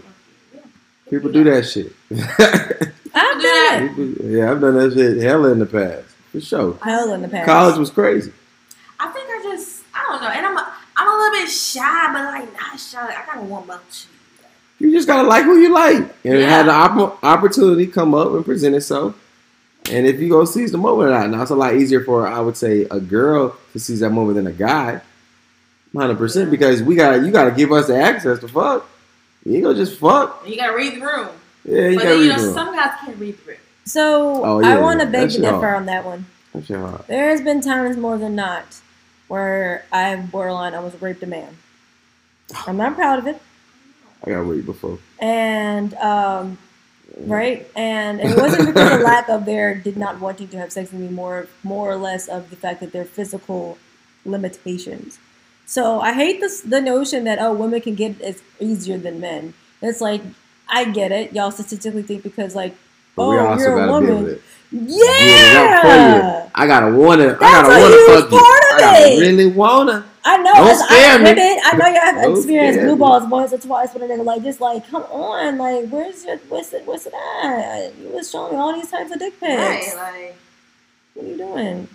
[1.12, 1.18] Yeah.
[1.18, 1.92] People do that shit.
[2.12, 3.96] I've done it.
[3.96, 6.78] People- yeah, I've done that shit hella in the past for sure.
[6.84, 7.46] Hell in the past.
[7.46, 8.32] College was crazy.
[9.00, 12.14] I think I just I don't know, and I'm a, I'm a little bit shy,
[12.14, 13.02] but like not shy.
[13.02, 14.08] I gotta warm up to.
[14.80, 16.48] You just gotta like who you like, and Yeah.
[16.50, 19.16] have the opp- opportunity come up and present itself.
[19.92, 22.28] And if you go seize the moment or not, now it's a lot easier for
[22.28, 25.02] I would say a girl to seize that moment than a guy,
[25.96, 26.52] hundred percent.
[26.52, 28.88] Because we got you got to give us the access to fuck.
[29.46, 30.44] You ain't gonna just fuck.
[30.48, 31.30] You gotta read the room.
[31.66, 33.58] Yeah, you but gotta then you read know the some guys can't read the room.
[33.86, 35.12] So Oh, I want to yeah.
[35.12, 35.76] beg That's to your differ hard.
[35.78, 36.26] on that one.
[36.54, 37.04] That shit hard.
[37.08, 38.80] There has been times more than not
[39.28, 41.58] where I've borderline almost raped a man.
[42.68, 43.42] I'm not proud of it,
[44.26, 45.00] I got read before.
[45.20, 46.58] and um,
[47.22, 50.92] right, and it wasn't because of lack of their did not wanting to have sex
[50.92, 53.78] with me, more more or less of the fact that their physical
[54.26, 55.20] limitations.
[55.70, 59.54] So I hate this the notion that oh women can get it easier than men.
[59.82, 60.22] It's like
[60.68, 62.74] I get it, y'all statistically think because like
[63.16, 64.42] But oh we also you're a gotta be able woman, to.
[64.72, 65.84] yeah.
[65.84, 67.38] Yeah, I gotta wanna.
[67.40, 68.38] I gotta a wanna huge fuck you.
[68.40, 69.20] part of I gotta it.
[69.22, 70.06] really wanna.
[70.26, 70.54] I know.
[70.54, 71.24] Don't as I scare me.
[71.26, 73.00] women, I know y'all have Don't experienced scare blue me.
[73.00, 74.26] balls once or twice with a nigga.
[74.26, 77.96] Like, just like, come on, like, where's your, what's it, what's it at?
[77.98, 79.58] You was showing me all these types of dick pics.
[79.62, 80.36] Right, like
[81.14, 81.88] What are you doing?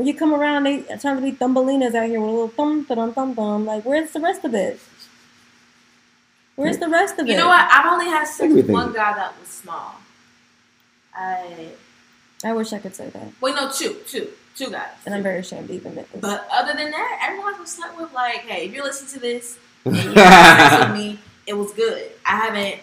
[0.00, 2.86] Or you come around, they trying to be thumbelinas out here with a little thumb,
[2.86, 3.66] thumb, thumb, thumb.
[3.66, 4.80] Like, where's the rest of it?
[6.56, 7.32] Where's the rest of it?
[7.32, 7.68] you know what?
[7.70, 9.96] I've only had sex with one guy that was small.
[11.14, 11.68] I
[12.42, 14.88] I wish I could say that, wait no two two two guys.
[15.04, 16.20] and I'm very ashamed to even admit this.
[16.22, 19.58] But other than that, everyone's been slept with like, hey, if you're listening to this
[19.84, 22.10] and you had sex with me, it was good.
[22.24, 22.80] I haven't.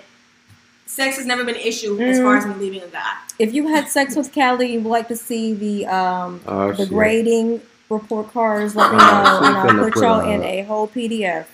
[0.88, 3.14] Sex has never been an issue as far as me leaving a guy.
[3.40, 6.78] if you had sex with Callie, you would like to see the um Oh, the
[6.78, 6.90] shit.
[6.90, 8.76] grading report cards.
[8.76, 11.46] Let me Oh, know, she and I'll put put y'all in a whole PDF.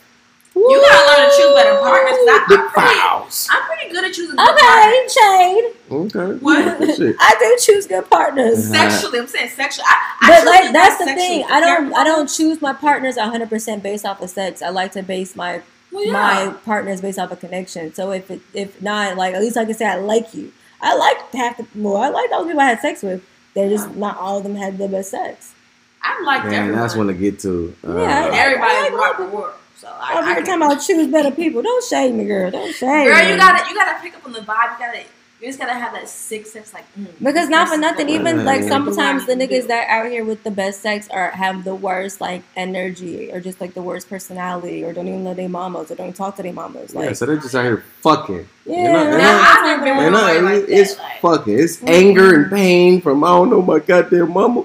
[0.56, 2.12] You gotta learn to choose better partners.
[2.12, 3.50] 'cause I, I'm, pretty.
[3.50, 5.18] I'm pretty good at choosing good partners.
[5.18, 5.66] Okay, Shade.
[5.92, 6.40] Okay.
[6.40, 7.16] What?
[7.20, 8.72] I do choose good partners.
[8.72, 8.90] Uh-huh.
[8.90, 9.86] Sexually, I'm saying sexually.
[9.90, 11.44] I, I But like that's the thing.
[11.50, 11.96] I don't Careful.
[11.98, 14.62] I don't choose my partners 100% based off of sex.
[14.62, 15.64] I like to base my
[15.94, 16.12] Well, yeah.
[16.12, 17.94] my partner is based off a connection.
[17.94, 20.52] So if it, if not, like at least I can say I like you.
[20.82, 23.24] I like half the well, I like those people I had sex with.
[23.54, 25.54] They're just not all of them had the best sex.
[26.02, 26.82] I like Man, everyone.
[26.82, 27.74] that's one to get to.
[27.88, 29.54] Uh, Yeah, everybody I like rock the world.
[29.78, 31.62] So I, I'm I here can- talking about choose better people.
[31.62, 32.50] Don't shame me, girl.
[32.52, 33.30] Don't shame Girl, me.
[33.32, 34.74] you gotta you gotta pick up on the vibe.
[34.74, 35.04] You gotta
[35.44, 38.20] you just gotta have that sixth sense, like mm, Because this not for nothing, gonna-
[38.20, 40.82] even like sometimes the Do what I need niggas that out here with the best
[40.82, 45.08] sex are have the worst like energy or just like the worst personality or don't
[45.08, 46.94] even know their mamas or don't even talk to their mamas.
[46.94, 48.48] Yeah, Like so they're just out here fucking.
[48.66, 49.18] yeah, You're not- do.
[49.18, 50.80] not- I've never been Man, with no, nobody like it- that.
[50.80, 51.60] it's like, fucking.
[51.60, 51.90] It's Mhm.
[51.90, 54.64] anger and pain from I don't know my goddamn mama.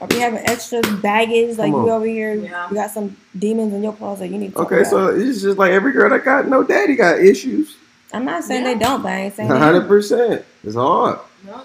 [0.00, 2.68] Are be having extra baggage like you over here, Yeah.
[2.70, 4.30] you got some demons in your closet.
[4.30, 4.90] You need to talk Okay, about.
[4.90, 7.74] so it's just like every girl that got no daddy got issues.
[8.12, 8.74] I'm not saying Yeah.
[8.74, 10.44] they don't, but I ain't saying hundred percent.
[10.64, 11.18] It's hard.
[11.46, 11.62] no.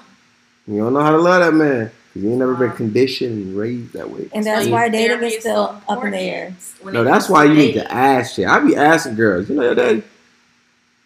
[0.67, 3.57] You don't know how to love that man because you ain't never been conditioned and
[3.57, 4.27] raised that way.
[4.33, 6.55] and that's So why therapy dating is so still up in the air.
[6.83, 8.47] No, that's why you need to ask shit.
[8.47, 10.03] I be asking girls, you know your daddy?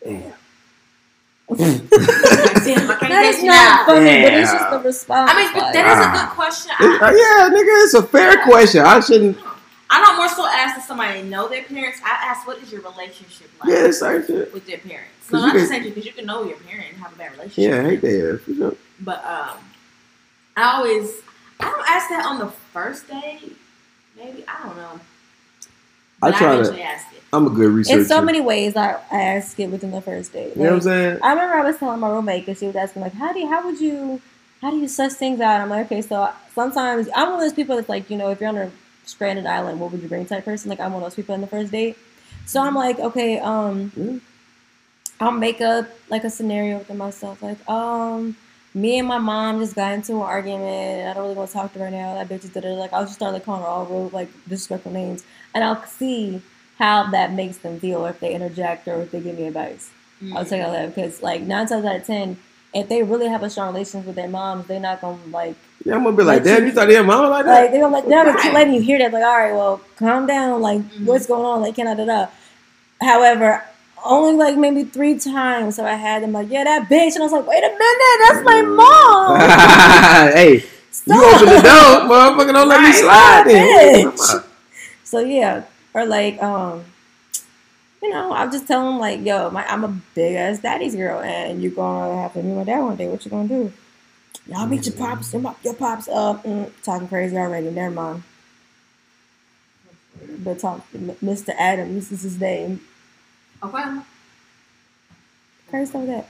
[0.03, 0.33] Damn.
[1.49, 3.85] that is can't That date is you not now.
[3.85, 5.31] funny, but it's just the response.
[5.33, 6.71] I mean, but that is a good question.
[6.79, 8.81] It- uh, yeah, nigga, it's a fair question.
[8.85, 9.37] I shouldn't.
[9.89, 11.99] I don't more so ask if somebody know their parents.
[12.05, 14.53] I ask, what is your relationship like Yeah, same shit.
[14.53, 15.09] with their parents?
[15.29, 17.01] 'Cause No, you not the can- same thing because you can know your parent and
[17.03, 17.71] have a bad relationship.
[17.71, 18.41] Yeah, I hate that.
[18.45, 18.75] For sure.
[19.01, 19.57] But um,
[20.57, 21.11] I always
[21.59, 23.55] I don't ask that on the first date.
[24.17, 24.99] Maybe I don't know.
[26.21, 27.21] I But try to- ask it.
[27.31, 27.99] I'm a good researcher.
[27.99, 30.55] in so many ways, I, I ask it within the first date.
[30.55, 31.19] You know what I'm saying?
[31.21, 33.47] I remember I was telling my roommate because she was asking like, "How do you,
[33.47, 34.19] how would you
[34.63, 37.53] how do you suss things out?" I'm like, "Okay, so sometimes I'm one of those
[37.53, 38.71] people that's like, you know, if you're on a
[39.05, 40.69] stranded island, what would you bring type person?
[40.69, 41.97] Like I'm one of those people in the first date.
[42.47, 44.13] So I'm like, okay, um, Yeah.
[45.19, 48.35] I'll make up like a scenario within myself, like, um,
[48.73, 51.07] me and my mom just got into an argument.
[51.07, 52.13] I don't really want to talk to her right now.
[52.13, 52.69] That bitch is da da.
[52.75, 55.23] Like I'll just start like calling her all real like disrespectful names,
[55.55, 56.41] and I'll see
[56.77, 59.89] how that makes them feel or if they interject or if they give me advice.
[60.35, 62.37] I'll tell you that because like nine times out of ten,
[62.73, 65.95] if they really have a strong relationship with their moms, they're not gonna like Yeah,
[65.95, 67.71] I'm gonna be like, Like, damn, you- you thought your mama like like that?
[67.71, 68.53] they're gonna like they're gonna keep Right.
[68.53, 69.11] letting you hear that.
[69.11, 70.61] Like, all right, well, calm down.
[70.61, 71.05] Like, Mhm.
[71.05, 71.61] what's going on?
[71.61, 72.27] Like, can I da da?
[73.01, 73.63] However,
[74.05, 77.25] only like maybe three times have I had them like, yeah, that bitch, and I
[77.25, 79.39] was like, wait a minute, that's my mom.
[80.33, 81.41] hey, you Stop.
[81.41, 82.53] open the door, motherfucker.
[82.53, 84.45] Don't let me slide in.
[85.03, 86.85] So yeah, or like um,
[88.01, 91.19] you know, I'll just tell them like, yo, my, I'm a big ass daddy's girl,
[91.19, 93.07] and you're gonna have to meet my dad one day.
[93.07, 93.73] What you gonna do?
[94.47, 95.33] Y'all meet your pops.
[95.33, 96.07] Your, your pops.
[96.07, 96.43] up.
[96.43, 97.69] mm, talking crazy already.
[97.69, 98.23] Never mind.
[100.39, 101.53] But talk, Mr.
[101.57, 102.81] Adams is his name.
[103.63, 103.99] Okay.
[105.69, 106.29] Crazy over that.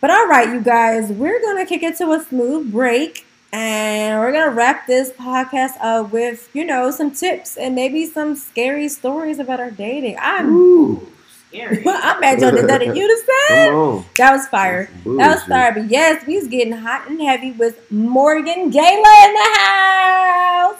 [0.00, 4.32] But all right, you guys, we're gonna kick it to a smooth break, and we're
[4.32, 9.38] gonna wrap this podcast up with you know some tips and maybe some scary stories
[9.38, 10.16] about our dating.
[10.18, 11.06] I'm Ooh,
[11.48, 11.82] Scary.
[11.86, 14.04] I'm mad y'all did that in come unison.
[14.16, 14.88] That was fire.
[15.04, 15.72] That was fire.
[15.74, 20.78] But yes, we was getting hot and heavy with Morgan Gayla in the house.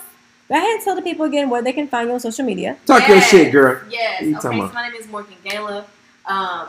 [0.51, 2.77] Go ahead and tell the people again where they can find you on social media.
[2.85, 3.81] Talk your shit, girl.
[3.89, 4.21] Yes.
[4.21, 4.33] Okay.
[4.33, 5.85] talking So my name is Morgan Gayla.
[6.27, 6.67] Um,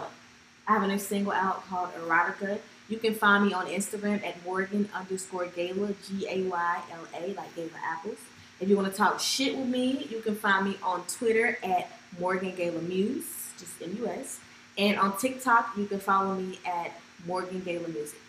[0.68, 2.60] I have a new single out called Erotica.
[2.90, 7.34] You can find me on Instagram at Morgan underscore Gayla G A Y L A
[7.34, 8.20] like Gala Apples.
[8.60, 11.90] If you want to talk shit with me, you can find me on Twitter at
[12.20, 14.40] Morgan Gayla Muse, just M U S,
[14.78, 16.92] and on TikTok you can follow me at
[17.26, 18.20] Morgan Gayla Music.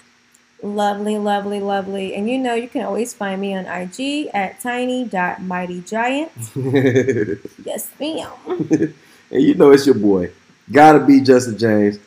[0.63, 2.15] Lovely, lovely, lovely.
[2.15, 6.31] And you know you can always find me on IG at tiny.mightygiant.
[7.65, 8.31] Yes, ma'am.
[9.31, 10.31] And you know it's your boy.
[10.71, 11.99] Gotta be Justin James.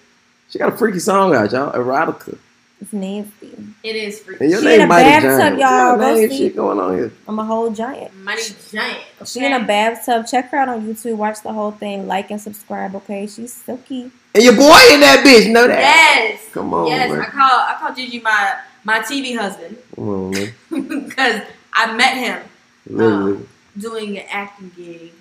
[0.49, 1.73] She got a freaky song out, y'all.
[1.73, 2.37] Erotica.
[2.81, 3.55] It's nasty.
[3.83, 5.97] It is for And your She name in a Mighty bathtub, y'all.
[5.97, 6.37] What Go see.
[6.37, 7.11] shit going on here?
[7.27, 8.13] I'm a whole giant.
[8.17, 8.99] Mighty Giant.
[9.25, 9.65] She in a okay?
[9.65, 10.27] bathtub.
[10.27, 11.15] Check her out on YouTube.
[11.17, 12.05] Watch the whole thing.
[12.05, 13.27] Like and subscribe, okay?
[13.27, 14.11] She's silky.
[14.35, 15.79] And your boy in that bitch, know that?
[15.79, 16.41] Yes.
[16.51, 17.21] Come on, yes, man.
[17.21, 20.53] I call I call Gigi my my TV husband Come on, man.
[21.07, 21.41] because
[21.73, 22.41] I met him
[22.87, 23.31] Literally.
[23.37, 25.11] Um, doing an acting gig.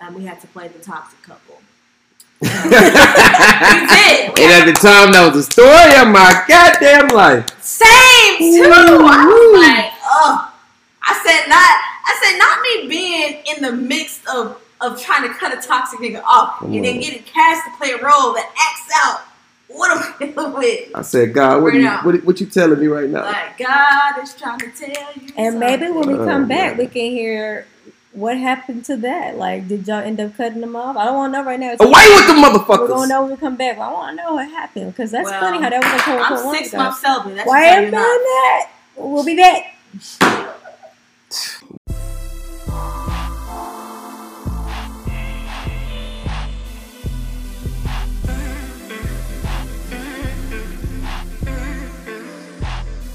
[0.00, 1.60] and we had to play the toxic couple.
[2.46, 4.34] and did.
[4.34, 7.46] We at the time, that was the story of my goddamn life.
[7.62, 8.66] Same too.
[8.66, 10.48] I was like, oh.
[11.04, 11.74] I said not.
[12.04, 16.00] I said not me being in the mix of of trying to cut a toxic
[16.00, 19.20] nigga off Come and then getting cast to play a role that acts out
[19.68, 20.90] what am I'm dealing with.
[20.94, 23.24] I said, God, what, Right are you, what, what you telling me right now?
[23.24, 25.28] Like God is trying to tell you.
[25.36, 26.78] And maybe when we Oh, come back, man.
[26.78, 27.66] we can hear
[28.12, 29.36] what happened to that?
[29.36, 30.96] Like, did y'all end up cutting them off?
[30.96, 31.72] I don't want to know right now.
[31.72, 32.80] It's Away like, with the motherfuckers!
[32.80, 33.78] We're gonna know when we come back.
[33.78, 36.22] I want to know what happened because that's well, funny how that was a cold,
[36.26, 37.30] cold I'm six months sober.
[37.44, 38.70] Why am I that?
[38.96, 39.76] We'll be back.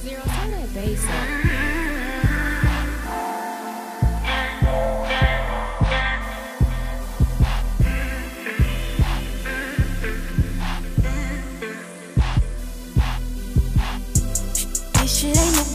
[0.02, 1.27] Zero Soda Basic.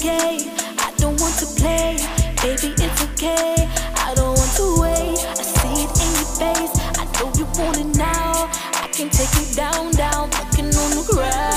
[0.03, 0.51] Game.
[0.79, 1.97] I don't want to play.
[2.43, 3.55] Baby, it's okay.
[3.97, 5.19] I don't want to wait.
[5.39, 6.75] I see it in your face.
[6.99, 8.51] I know you want it now.
[8.83, 11.52] I can take you down, down, fucking on the ground.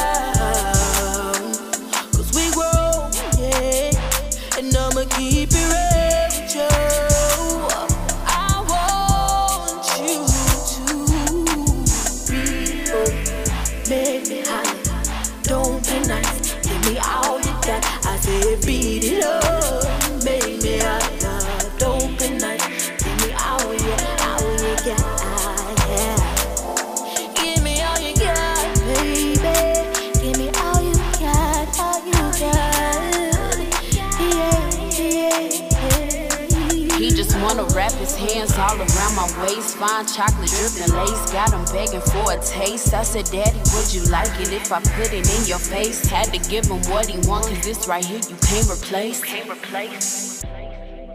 [39.15, 39.77] My waist.
[39.77, 41.31] Fine chocolate dripping lace.
[41.31, 42.93] Got him begging for a taste.
[42.93, 46.05] I said, Daddy, would you like it if I put it in your face?
[46.05, 49.23] Had to give him what he want, cause this right here you can't replace.
[49.23, 50.43] Can't replace.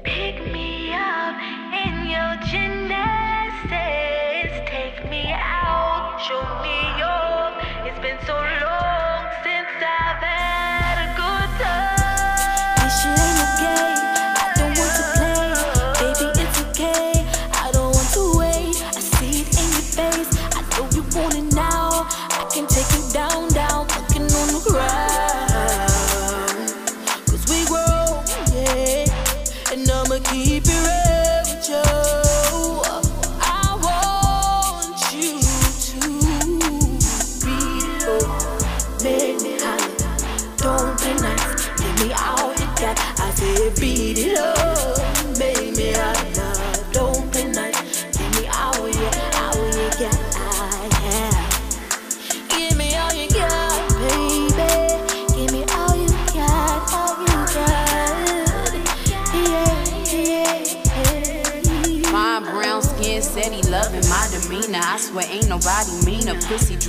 [0.03, 1.37] Pick me up
[1.85, 3.71] in your gymnastics.
[4.71, 7.53] Take me out, show me your.
[7.87, 8.70] It's been so long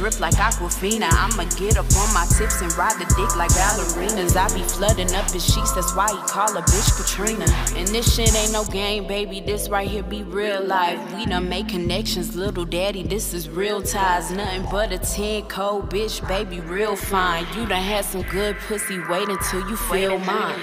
[0.01, 1.07] drip like Aquafina.
[1.11, 4.35] I'ma get up on my tips and ride the dick like ballerinas.
[4.35, 7.45] I be flooding up his sheets, that's why he call a bitch Katrina.
[7.77, 9.41] And this shit ain't no game, baby.
[9.41, 10.97] This right here be real life.
[11.13, 13.03] We done make connections, little daddy.
[13.03, 14.31] This is real ties.
[14.31, 17.45] Nothing but a 10 cold bitch, baby, real fine.
[17.55, 18.97] You done had some good pussy.
[19.07, 20.59] Wait until you feel mine.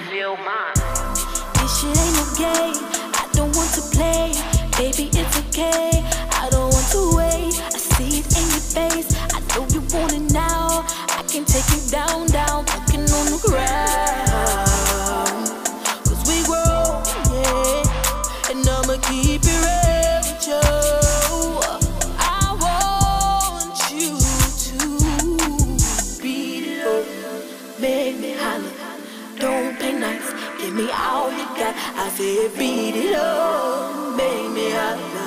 [1.53, 2.83] This shit ain't no game.
[3.15, 4.33] I don't want to play.
[4.77, 6.03] Baby, it's okay.
[6.33, 7.78] I don't want to wait.
[7.99, 9.11] See it in your face.
[9.35, 10.85] I know you want it now.
[11.09, 14.69] I can take you down, down, fucking on the ground.
[16.07, 17.03] Cause we grow,
[17.35, 18.49] yeah.
[18.49, 20.63] And I'ma keep it real with you.
[22.23, 24.15] I want you
[24.63, 24.77] to
[26.23, 27.03] beat it up.
[27.81, 28.71] Make me holler.
[29.39, 30.31] Don't play nice,
[30.61, 31.75] give me all you got.
[31.75, 35.18] I said beat it up, make me holler.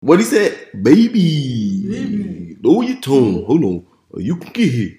[0.00, 2.56] What he said, baby.
[2.62, 3.44] Lower your tone.
[3.44, 3.86] Hold on.
[4.18, 4.98] You can get here.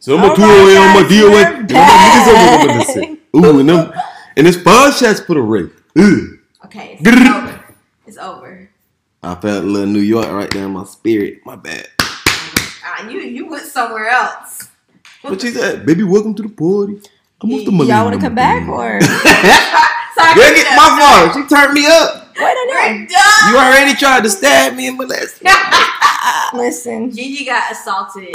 [0.00, 1.98] So I'm Oh gonna do my it on my God, deal with you're and my
[2.04, 2.68] niggas over bad.
[2.68, 3.18] gonna say.
[3.36, 3.92] Ooh, and them
[4.36, 5.70] and this podcast put a rate.
[5.98, 6.38] Ugh.
[6.66, 7.14] Okay, Get
[8.06, 8.68] it's over.
[9.22, 11.44] I felt a little New York right there in my spirit.
[11.46, 11.88] My bad.
[12.00, 14.68] Ah, you you went somewhere else.
[15.22, 15.86] What she said?
[15.86, 17.00] Baby, welcome to the party.
[17.42, 17.88] I'm off the money.
[17.90, 19.00] Y'all want to come back or?
[20.14, 21.34] Sorry, Girl, we're get my fault.
[21.34, 22.28] She turned me up.
[22.36, 23.10] Wait a minute.
[23.48, 25.50] You already tried to stab me and molest me.
[26.52, 28.28] Listen, Gigi got assaulted.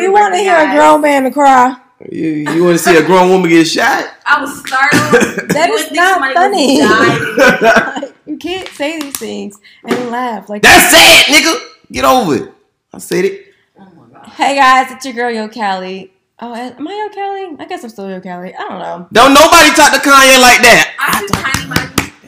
[0.00, 1.76] you want to hear a grown man to cry?
[2.10, 4.14] You, you want to see a grown woman get shot?
[4.24, 5.48] I was startled.
[5.50, 8.07] That You would is think not funny.
[8.38, 8.58] was dying.
[8.58, 10.62] you can't say these things and laugh like.
[10.62, 11.58] That's sad, nigga.
[11.92, 12.52] Get over it.
[12.92, 13.46] I said it.
[13.78, 14.26] Oh my god.
[14.28, 16.12] Hey guys, it's your girl Yo Callie.
[16.40, 17.56] Oh, am I Yo Callie?
[17.58, 18.54] I guess I'm still Yo Callie.
[18.54, 19.06] I don't know.
[19.12, 20.94] Don't nobody talk to Kanye like that.
[20.98, 21.66] I'm too tiny,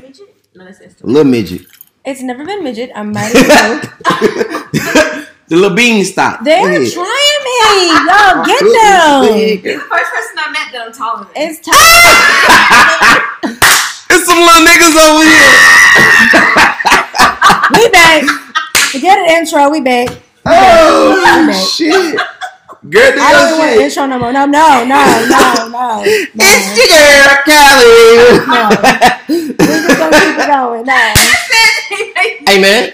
[0.02, 0.28] midget.
[0.54, 1.02] No, that's that's.
[1.02, 1.62] Little midget.
[2.04, 2.90] It's never been midget.
[2.94, 3.42] I'm mad at
[5.48, 6.42] the little bean stock.
[6.44, 6.92] They're Go ahead.
[6.92, 7.88] trying me.
[7.88, 9.34] Y'all get Go them.
[9.34, 9.72] ahead, girl.
[9.72, 11.32] He's the first person I met that I'm taller than.
[11.36, 11.60] It's
[13.42, 13.86] time.
[14.20, 15.48] There's some little niggas over here.
[17.72, 18.20] we back.
[18.92, 19.70] Forget an intro.
[19.70, 20.08] We back.
[20.44, 21.54] Oh back.
[21.56, 22.20] shit.
[22.90, 23.88] Girl, do I don't want an shit.
[23.88, 24.30] intro no more.
[24.30, 26.02] No, no, no, no, no.
[26.04, 26.44] It's no.
[26.76, 28.36] your girl, Callie.
[29.56, 30.84] We're just gonna keep it going.
[30.84, 31.14] No.
[32.46, 32.92] hey man,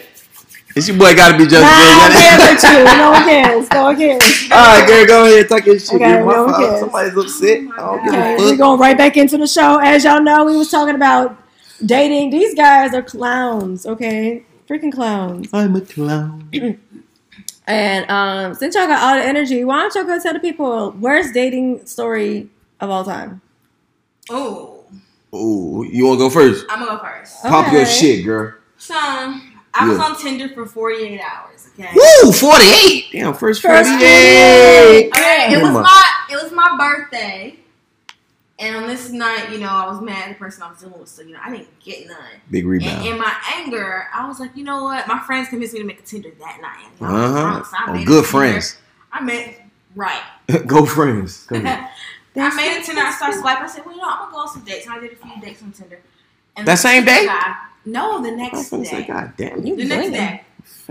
[0.76, 1.14] it's your boy.
[1.16, 2.20] Gotta be just Nah, I don't good.
[2.20, 2.62] care about
[2.92, 2.98] you.
[2.98, 3.70] No one cares.
[3.70, 4.52] No one cares.
[4.52, 5.94] All right, girl, go ahead, talk your shit.
[5.94, 6.56] Okay, no one fault.
[6.60, 6.80] cares.
[6.80, 7.58] Somebody's upset.
[7.58, 9.78] I don't Okay, we're going right back into the show.
[9.78, 11.36] As y'all know, we was talking about
[11.84, 12.30] dating.
[12.30, 13.86] These guys are clowns.
[13.86, 15.48] Okay, freaking clowns.
[15.52, 16.48] I'm a clown.
[17.68, 20.92] And um, since y'all got all the energy, why don't y'all go tell the people
[20.92, 22.48] worst dating story
[22.78, 23.40] of all time?
[24.30, 24.84] Oh,
[25.34, 26.64] Ooh, you want to go first?
[26.70, 27.42] I'm gonna go first.
[27.42, 28.54] Pop your shit, girl.
[28.78, 28.94] So
[29.78, 30.04] I was Yeah.
[30.04, 31.68] on Tinder for 48 hours.
[31.78, 31.90] Okay.
[31.94, 33.12] Woo, 48.
[33.12, 35.08] Damn, first First 48.
[35.08, 37.58] Okay, it was my it was my birthday,
[38.58, 40.98] and on this night, you know, I was mad at the person I was dealing
[40.98, 42.16] with, so you know, I didn't get none.
[42.50, 43.06] Big And rebound.
[43.06, 45.06] in my anger, I was like, you know what?
[45.06, 46.86] My friends convinced me to make a Tinder that night.
[46.98, 48.04] And I Uh drunk, so I huh.
[48.04, 48.78] Good friends.
[49.12, 49.56] I made
[49.94, 50.22] right.
[50.66, 51.46] go friends.
[51.46, 51.56] Go.
[52.38, 53.02] I made a Tinder.
[53.02, 53.64] I started swiping.
[53.64, 54.86] I said, well, you know, I'm gonna go on some dates.
[54.86, 56.00] And I did a few dates on Tinder.
[56.56, 57.40] And That this same particular day?
[57.42, 57.56] Guy,
[57.86, 58.90] no, the I was next gonna day.
[58.90, 60.12] say, God damn You the next blinging.
[60.12, 60.42] day.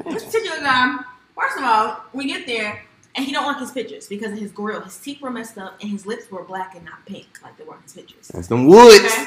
[0.10, 0.98] This particular guy,
[1.40, 2.82] first of all, we get there
[3.16, 4.82] and he don't like his pictures because of his grill.
[4.82, 7.64] His teeth were messed up and his lips were black and not pink like they
[7.64, 8.28] were in his pictures.
[8.30, 9.04] That's them woods.
[9.06, 9.26] Okay?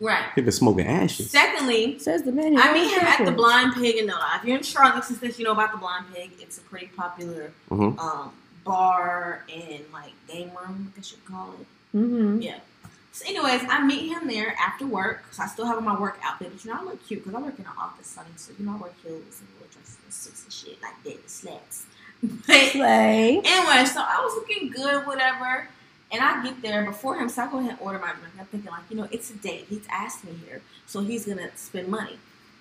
[0.00, 0.24] Right.
[0.34, 1.30] He been smoking ashes.
[1.30, 2.56] Secondly, Says the man.
[2.58, 3.30] I meet owns him at the.
[3.30, 4.32] Blind Pig in Nola.
[4.36, 7.52] If you're in Charlotte, since you know about the Blind Pig, it's a pretty popular
[7.70, 7.96] Mhm.
[8.00, 8.32] um,
[8.64, 11.96] bar and like game room, I guess you call it.
[11.96, 12.42] Mhm.
[12.42, 12.58] Yeah.
[13.12, 16.18] So, anyways, I meet him there after work because I still have on my work
[16.24, 18.52] outfit, but you know I look cute because I work in an office setting, so
[18.58, 21.28] you know I wear heels and little dresses and suits and shit like that, and
[21.28, 21.86] slacks.
[22.46, 23.40] But Slay.
[23.44, 25.68] anyway, so I was looking good, whatever.
[26.12, 28.34] And I get there before him, so I go ahead and order my drink.
[28.38, 29.64] I'm thinking, like, you know, it's a date.
[29.68, 32.18] He's asked me here, so he's gonna spend money.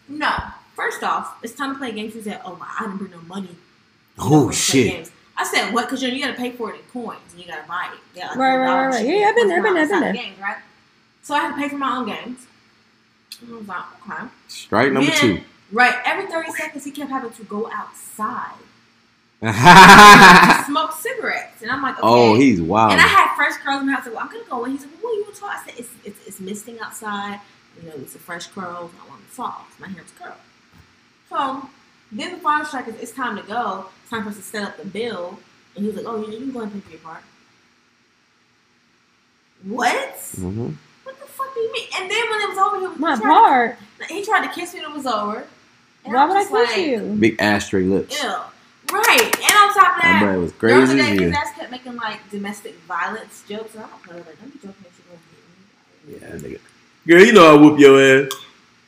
[0.08, 0.32] No,
[0.76, 2.14] first off, it's time to play games.
[2.14, 5.12] He said, "Oh, well, I didn't bring no money." You Oh, when we shit.
[5.38, 5.50] Games.
[5.54, 5.86] I said, "What?
[5.86, 7.68] Because you, know, you got to pay for it in coins, and you got to
[7.68, 9.06] buy it." Yeah, like Right, right, right, right.
[9.06, 10.14] Yeah, yeah, I've been there, $1 been there, been there.
[10.14, 10.58] Games, right?
[11.24, 12.48] So I had to pay for my own games.
[13.42, 14.28] And I was like, okay.
[14.48, 15.96] Strike number Then, Right.
[16.06, 18.56] Every 30 seconds, he kept having to go outside
[19.42, 19.48] two.
[19.48, 21.62] to smoke cigarettes.
[21.62, 22.32] And I'm like, oh, okay.
[22.32, 22.92] oh, he's wild.
[22.92, 24.02] And I had fresh curls in my house.
[24.02, 24.72] I said, well, I'm going to go in.
[24.72, 25.52] He's like, well, what are you want to talk?
[25.52, 27.40] I said, it's, it's, it's misting outside.
[27.82, 28.92] You know, it's a fresh curls.
[29.04, 29.80] I want to soft.
[29.80, 30.36] My hair's curled.
[31.30, 31.70] So
[32.12, 33.86] then the final strike is, it's time to go.
[34.02, 35.40] It's time for us to set up the bill.
[35.76, 37.24] And he was like, oh, yeah, you can go ahead and pay for your part.
[39.64, 40.16] What?
[40.36, 40.70] hmm
[41.04, 41.88] What the fuck do you mean?
[42.00, 43.78] And then when it was over, he, was, My he, tried, part.
[44.00, 45.48] to, he tried to kiss me when it was over.
[46.04, 47.18] And Why was would I just kiss like, you?
[47.20, 48.22] Big ashtray lips.
[48.24, 48.30] Ew.
[48.92, 49.22] Right.
[49.22, 51.72] And on top of That that, was there crazy a as day his ass kept
[51.72, 53.76] making like domestic violence jokes.
[53.76, 56.60] And I'm like, like, don't be joking that you're Yeah, nigga.
[57.08, 58.32] Girl, you know I whoop your ass.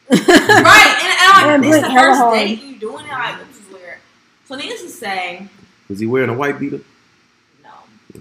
[0.09, 0.63] Gonna hit me.
[0.63, 0.99] right.
[1.01, 2.35] And, and I'm And like, this is blink the hella first hard.
[2.35, 3.11] date and you doing it?
[3.11, 3.97] Like, this is weird.
[4.45, 5.47] So needless to say,
[5.89, 6.81] Was he wearing a white beater?
[7.63, 7.69] no.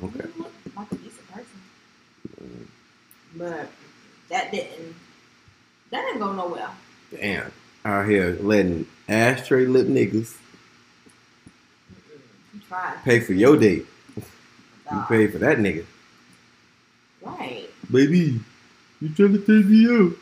[0.08, 0.28] Okay.
[0.76, 2.68] Like a decent person.
[3.36, 3.70] But
[4.28, 4.94] that didn't,
[5.90, 6.68] that didn't go nowhere.
[7.10, 7.52] Damn.
[7.84, 10.36] Out here letting ashtray lip niggas
[12.54, 12.60] You
[13.04, 13.86] pay for your date.
[14.16, 14.22] You
[14.98, 15.08] Dog.
[15.08, 15.84] pay for that nigga.
[17.22, 17.68] Right.
[17.90, 18.40] Baby,
[19.00, 20.12] you trying to take me out?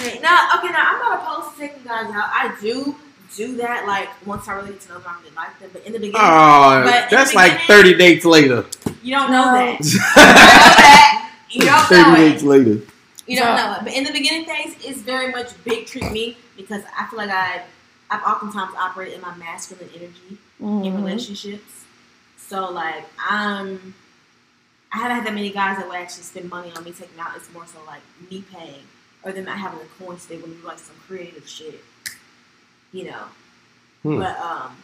[0.00, 2.30] Okay, now, okay, now I'm not opposed to taking guys out.
[2.32, 2.96] I do
[3.36, 5.70] do that, like once I really get to know them, I really like them.
[5.72, 8.64] But in the beginning, Oh, But that's the like 30 dates later.
[9.02, 9.78] you don't know that.
[11.52, 11.86] You don't know that.
[11.90, 12.46] You don't 30 know dates it.
[12.46, 12.80] later.
[13.26, 13.84] You don't know it.
[13.84, 17.30] But in the beginning phase, it's very much big treat me because I feel like
[17.30, 17.62] I,
[18.08, 20.96] I've oftentimes operated in my masculine energy in Mhm.
[20.96, 21.84] relationships.
[22.38, 23.94] So like I'm,
[24.92, 27.32] I haven't had that many guys that would actually spend money on me taking out.
[27.36, 28.82] It's more so like me paying
[29.22, 31.82] or them not having a coin stay when you like some creative shit.
[32.92, 33.24] You know.
[34.02, 34.18] Hmm.
[34.18, 34.76] But um,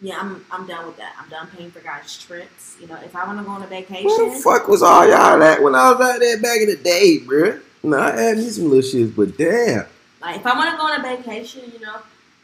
[0.00, 1.16] yeah, I'm I'm done with that.
[1.18, 2.76] I'm done paying for guys' trips.
[2.80, 5.06] You know, if I want to go on a vacation, Where the fuck was all
[5.06, 7.60] y'all at when I was out there back in the day, bruh?
[7.82, 9.86] No, I had me some little shits, but damn.
[10.20, 11.96] like if I want to go on a vacation, you know,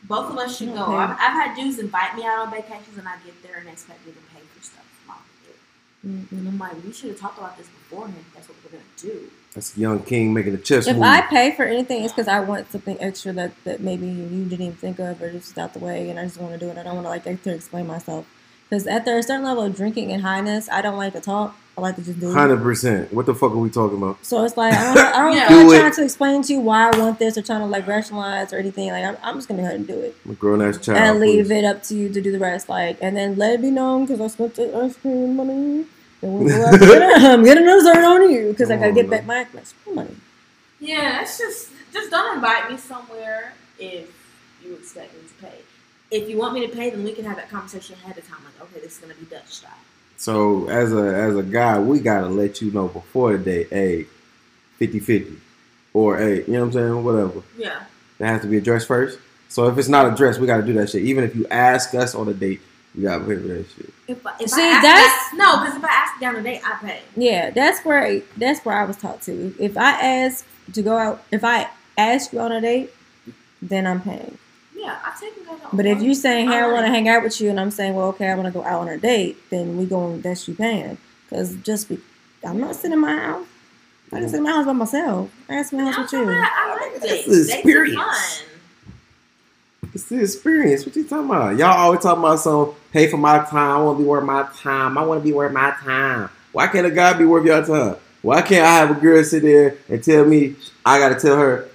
[0.05, 0.85] both of us should go.
[0.85, 3.73] I've, I've had dudes invite me out on vacations, and I get there and they
[3.73, 4.85] expect me to pay for stuff.
[5.09, 6.33] I'm like.
[6.33, 8.25] And I'm like, we should have talked about this beforehand.
[8.35, 9.31] That's what we're gonna do.
[9.55, 11.05] That's a young king making a chess If move.
[11.05, 14.53] I pay for anything, it's because I want something extra that, that maybe you didn't
[14.67, 16.79] even think of or just out the way, and I just want to do it.
[16.79, 18.27] I don't want to like have to explain myself.
[18.69, 21.57] Because after a certain level of drinking and highness, I don't like to talk.
[21.77, 22.35] I like to just do it.
[22.35, 23.13] Hundred percent.
[23.13, 24.25] What the fuck are we talking about?
[24.25, 25.49] So it's like I don't, I don't Yeah.
[25.49, 27.67] feel Do like trying to explain to you why I want this or trying to
[27.67, 28.91] like rationalize or anything.
[28.91, 30.99] Like I'm, I'm just gonna go ahead and do it I'm a grown ass child.
[30.99, 31.51] and leave please.
[31.59, 32.69] it up to you to do the rest.
[32.69, 35.87] Like and then let it be known because I spent the ice cream money.
[36.21, 38.93] Then when we go out to I'm getting a dessert on you because I gotta
[38.93, 39.11] get no.
[39.11, 40.17] back my, my school money.
[40.79, 44.09] Yeah, that's just just don't invite me somewhere if
[44.65, 45.59] you expect me to pay.
[46.11, 48.39] if you want me to pay, then we can have that conversation ahead of time.
[48.45, 49.71] Like, okay, this is gonna be Dutch style.
[50.17, 54.07] So as a as a guy, we gotta let you know before the date, hey,
[54.81, 55.37] 50-50.
[55.93, 57.05] Or hey, you know what I'm saying?
[57.05, 57.43] Whatever.
[57.57, 57.85] Yeah.
[58.19, 59.19] It has to be addressed first.
[59.49, 61.03] So if it's not addressed, we gotta do that shit.
[61.03, 62.61] Even if you ask us on a date,
[62.95, 63.93] we gotta pay for that shit.
[64.09, 66.37] If, I- if See, I ask that's- that- no, because if I ask you down
[66.37, 67.01] a date, I pay.
[67.17, 69.55] Yeah, that's where that's where I was taught to.
[69.59, 71.69] If I ask to go out, if I
[71.99, 72.91] ask you on a date,
[73.63, 74.39] then I'm paying.
[74.75, 75.77] Yeah, I've taken guys out.
[75.77, 77.95] But if you saying, "Hey, I want to hang out with you," and I'm saying,
[77.95, 80.21] "Well, okay, I want to go out on a date," then we going.
[80.23, 80.97] That's you paying.
[81.29, 81.99] Because just be,
[82.43, 83.47] I'm not sitting in my house.
[84.13, 85.31] I can sit in my house by myself.
[85.49, 86.31] I can sit in my house with I, you.
[86.33, 87.27] I like That's dates.
[87.27, 88.43] the Dates are experience.
[89.93, 90.87] It's the experience.
[90.87, 91.57] What you talking about?
[91.57, 93.81] Y'all always talking about some pay for my time.
[93.81, 94.97] I want to be worth my time.
[94.97, 96.31] I want to be worth my time.
[96.53, 97.97] Why can't a guy be worth your time?
[98.23, 101.69] Why can't I have a girl sit there and tell me I gotta tell her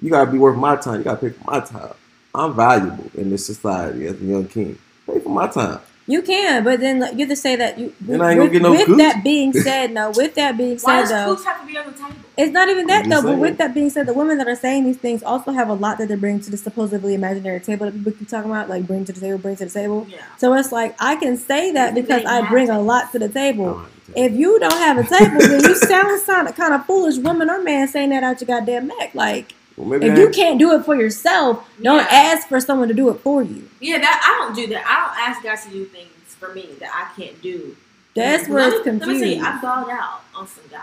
[0.00, 0.98] you gotta be worth my time.
[0.98, 1.94] You gotta pay for my time.
[2.34, 4.78] I'm valuable in this society as a young king.
[5.06, 5.80] Pay for my time.
[6.06, 7.94] You can, but then like, you have to say that you.
[8.00, 8.98] Then I ain't gonna with, get no with gooch.
[8.98, 10.10] that being said, no.
[10.10, 12.14] With that being Why said, does though, coops have to be on the table?
[12.36, 13.22] It's not even that I'm though.
[13.22, 15.74] But with that being said, the women that are saying these things also have a
[15.74, 18.84] lot that they bring to the supposedly imaginary table that people keep talking about, like
[18.86, 20.06] bring to the table, bring to the table.
[20.08, 20.24] Yeah.
[20.38, 23.82] So it's like I can say that because I bring a lot to the table.
[24.16, 27.62] If you don't have a table, then you sound sound kind of foolish, woman or
[27.62, 29.14] man, saying that out your goddamn neck.
[29.14, 32.06] Like well, maybe if I you ain't- can't do it for yourself, don't Yeah.
[32.10, 33.68] ask for someone to do it for you.
[33.80, 34.84] Yeah, that I don't do that.
[34.86, 36.08] I don't ask guys to do things
[36.38, 37.76] for me that I can't do.
[38.14, 39.44] That's Let where me- it's Let me tell you, confusing.
[39.44, 40.80] I balled out on some guys.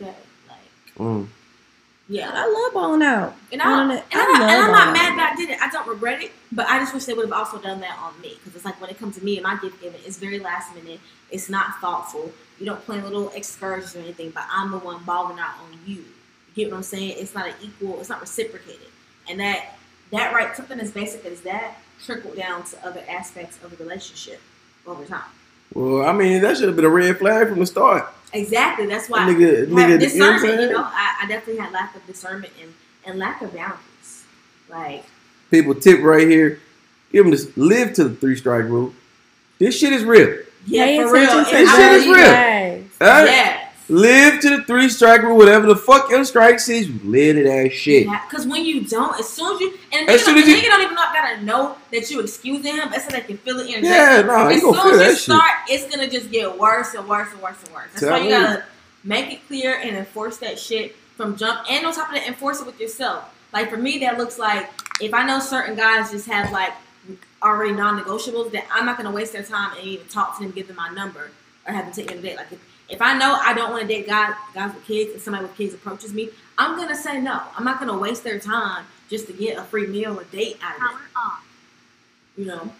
[0.00, 0.14] Okay,
[0.48, 1.26] like Mm.
[2.08, 3.34] yeah, I love balling out.
[3.50, 4.04] and, I, On and, it.
[4.14, 5.58] I, I and love I'm not mad that I did it.
[5.60, 8.20] I don't regret it, but I just wish they would have also done that on
[8.20, 10.38] me because it's like when it comes to me and my gift giving, it's very
[10.38, 11.00] last minute.
[11.30, 12.32] It's not thoughtful.
[12.60, 16.04] You don't plan little excursions or anything, but I'm the one balling out on you.
[16.58, 17.14] You get what I'm saying?
[17.18, 18.00] It's not an equal.
[18.00, 18.88] It's not reciprocated,
[19.30, 19.76] and that
[20.10, 24.40] that right something as basic as that trickled down to other aspects of the relationship
[24.84, 25.22] over time.
[25.72, 28.08] Well, I mean, that should have been a red flag from the start.
[28.32, 28.86] Exactly.
[28.86, 30.60] That's why Nigga- have nigga, you know discernment.
[30.62, 32.74] You know, I, I definitely had lack of discernment and,
[33.06, 34.24] and lack of boundaries.
[34.68, 35.04] Like,
[35.52, 36.58] People tip right here.
[37.12, 37.56] Give them this.
[37.56, 38.92] Live to the three strike rule.
[39.60, 40.38] This shit is real.
[40.66, 41.30] yeah, Pay for real.
[41.30, 42.14] And This shit is real.
[42.16, 42.78] that.
[42.80, 42.90] Yes.
[43.00, 43.26] Alright?
[43.26, 43.57] Yes.
[43.90, 45.36] Live to the three strike rule.
[45.38, 48.06] Whatever the fuck your strike says, you live to that shit.
[48.28, 50.66] Because when you don't, as soon as you and As nigga, soon as you- nigga
[50.66, 52.90] don't even not gotta know that you excusing him.
[52.90, 53.82] That's so they can feel it in.
[53.84, 55.18] Yeah, no, as soon as you that shit.
[55.18, 57.86] start, it's gonna just get worse and worse and worse and worse.
[57.94, 58.30] That's Tell why you me.
[58.30, 58.64] gotta
[59.04, 61.60] make it clear and enforce that shit from jump.
[61.70, 63.24] And on top of that, enforce it with yourself.
[63.54, 64.68] Like for me, that looks like
[65.00, 66.72] if I know certain guys just have like
[67.42, 70.66] already non-negotiables, that I'm not gonna waste their time and even talk to them, give
[70.66, 71.30] them my number,
[71.66, 72.36] or have them take me a date.
[72.36, 72.58] Like if,
[72.88, 75.56] if I know I don't want to date guys guys with kids, and somebody with
[75.56, 77.40] kids approaches me, I'm gonna say no.
[77.56, 80.76] I'm not gonna waste their time just to get a free meal, a date out
[80.76, 82.40] of it.
[82.40, 82.70] You know.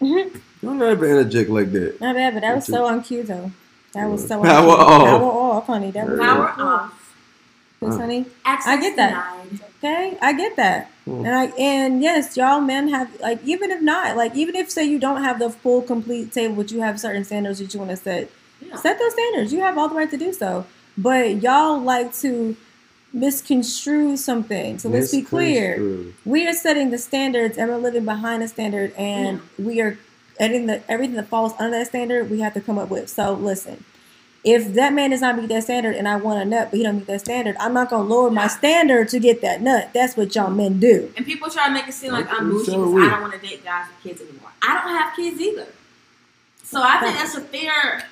[0.00, 0.40] Mhm.
[0.62, 2.00] Don't ever interject like that.
[2.00, 3.52] Not bad, but that was so on cue though.
[3.92, 4.50] That was so uncute.
[4.50, 4.84] Power on cue.
[4.84, 5.20] off.
[5.20, 5.90] Power off, honey.
[5.92, 6.66] That was Power so cool.
[6.66, 7.00] off.
[7.80, 9.10] Because, honey, Access I get that.
[9.10, 9.60] denied.
[9.78, 11.26] Okay, I get that, Hmm.
[11.26, 14.84] and I and yes, y'all men have like even if not like even if say
[14.84, 17.90] you don't have the full complete table, but you have certain standards that you want
[17.90, 18.30] to set.
[18.66, 18.76] Yeah.
[18.76, 19.52] Set those standards.
[19.52, 22.56] You have all the right to do so, but y'all like to
[23.12, 24.78] misconstrue something.
[24.78, 26.12] So let's be clear.
[26.24, 29.98] We are setting the standards, and we're living behind the standard, and we are
[30.38, 32.30] editing the everything that falls under that standard.
[32.30, 33.08] We have to come up with.
[33.08, 33.84] So listen.
[34.44, 36.82] If that man does not meet that standard and I want a nut, but he
[36.82, 39.88] don't meet that standard, I'm not gonna lower my standard to get that nut.
[39.94, 41.10] That's what y'all men do.
[41.16, 43.02] And people try to make it seem like I'm So bougie because we.
[43.06, 44.50] I don't want to date guys with kids anymore.
[44.60, 45.66] I don't have kids either.
[46.62, 48.04] So I think that's a fair.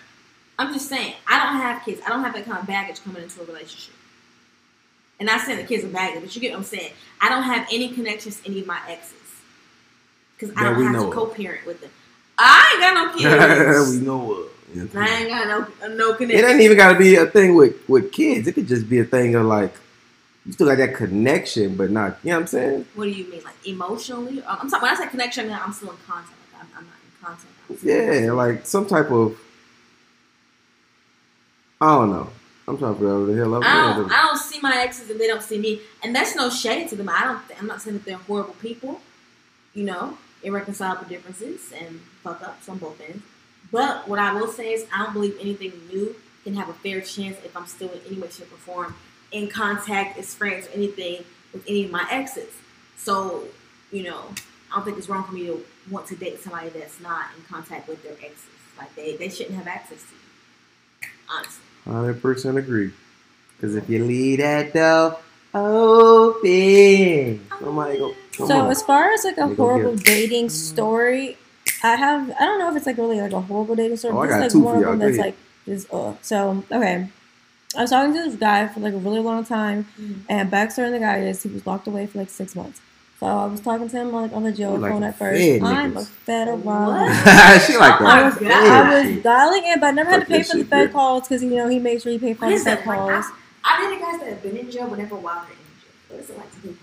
[0.63, 2.01] I'm just saying, I don't have kids.
[2.07, 3.95] I don't have that kind of baggage coming into a relationship.
[5.19, 6.93] And I saying the kids are baggage, but you get what I'm saying.
[7.21, 9.13] I don't have any connections to any of my exes
[10.37, 11.91] because I don't have to co-parent with them.
[12.39, 13.91] I ain't got no kids.
[13.91, 14.97] we know of.
[14.97, 15.49] I ain't got
[15.81, 16.45] no no connection.
[16.45, 18.47] It ain't even got to be a thing with, with kids.
[18.47, 19.75] It could just be a thing of like,
[20.47, 22.87] you still got that connection, but not, you know what I'm saying?
[22.95, 24.43] What do you mean, like emotionally?
[24.43, 26.39] Um, I'm talking when I say connection, I mean, I'm still in contact.
[26.53, 27.85] Like, I'm, I'm not in contact.
[27.85, 29.39] Yeah, like some type of,
[31.83, 32.31] I don't know.
[32.69, 34.13] I'm trying to figure out the hell I'm I don't.
[34.13, 36.97] I don't see my exes and they don't see me, and that's no shade to
[36.97, 37.09] them.
[37.09, 37.41] I don't.
[37.59, 39.01] I'm not saying that they're horrible people,
[39.75, 43.25] you know, irreconcilable differences and fuck ups on both ends.
[43.73, 46.15] But what I will say is, I don't believe anything new
[46.45, 48.95] can have a fair chance if I'm still in any way, shape, or form
[49.33, 52.53] in contact as friends or anything with any of my exes.
[52.97, 53.49] So,
[53.91, 54.23] you know,
[54.71, 57.43] I don't think it's wrong for me to want to date somebody that's not in
[57.43, 58.45] contact with their exes.
[58.79, 61.09] Like they, they shouldn't have access to you.
[61.29, 61.65] Honestly.
[61.85, 62.93] Hundred percent agree.
[63.57, 65.19] Because if you leave that door
[65.55, 67.41] Open.
[67.61, 68.15] Somebody go.
[68.37, 68.71] Come so on.
[68.71, 71.37] as far as like a Let horrible get dating story,
[71.83, 74.21] I have I don't know if it's like really like a horrible dating story, Oh,
[74.21, 74.99] I but got it's two like one for of y'all.
[74.99, 77.09] them that's like just uh so okay.
[77.77, 80.21] I was talking to this guy for like a really long time Mhm.
[80.29, 82.81] and backstory on the guy is he was locked away for like six months.
[83.23, 85.39] So I was talking to him like on the jail You like phone at first.
[85.41, 86.03] fed I'm niggas.
[86.03, 86.59] a federal.
[86.59, 87.63] What?
[87.67, 88.51] she like Oh I was, God.
[88.51, 90.93] I was dialing in, but I never had to pay for the shit, Fed bitch.
[90.93, 92.87] calls because you know he made sure he paid for the is Fed that?
[92.89, 93.27] Like, calls.
[93.63, 95.93] I, I dated guys that have been in jail, but never while they're in jail.
[96.09, 96.75] What is it like to be in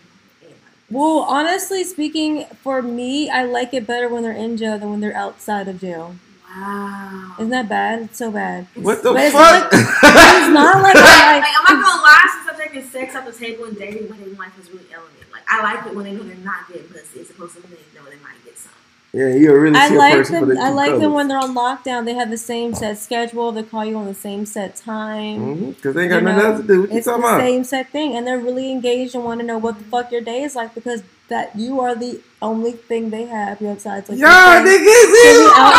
[0.42, 0.52] jail?
[0.90, 5.02] Well, honestly speaking, for me, I like it better when they're in jail than when
[5.02, 6.16] they're outside of jail.
[6.56, 7.36] Wow.
[7.38, 8.04] Isn't that bad?
[8.04, 8.66] It's so bad.
[8.76, 9.70] What the But it's fuck?
[9.74, 11.54] It's not like I like, like.
[11.68, 14.38] I'm not gonna lie, since I'm taking sex off the table and dating, my dating
[14.38, 15.19] life is really elevated.
[15.50, 17.72] Like, I like it when they know they're not getting pussy, as opposed to when
[17.72, 18.72] they know they might get some.
[19.14, 20.56] yeah, you're really I see a like person for them.
[20.56, 22.06] the I two like them when they're on lockdown.
[22.06, 23.52] They have the same set schedule.
[23.52, 25.40] They call you on the same set time.
[25.58, 26.82] Mhm, Cause they ain't got You nothing know, else to do.
[26.82, 27.40] What you It's the talking about?
[27.42, 30.22] same set thing, and they're really engaged and want to know what the fuck your
[30.22, 34.28] day is like because that you are the only thing they have besides like your
[34.30, 34.70] Y'all friends.
[34.70, 35.74] niggas is Be out-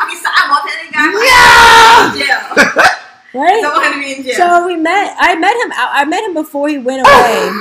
[3.33, 3.61] right.
[3.61, 4.35] Don't want to be in jail.
[4.35, 5.15] So we met.
[5.19, 5.71] I met him.
[5.75, 7.51] I met him before he went away,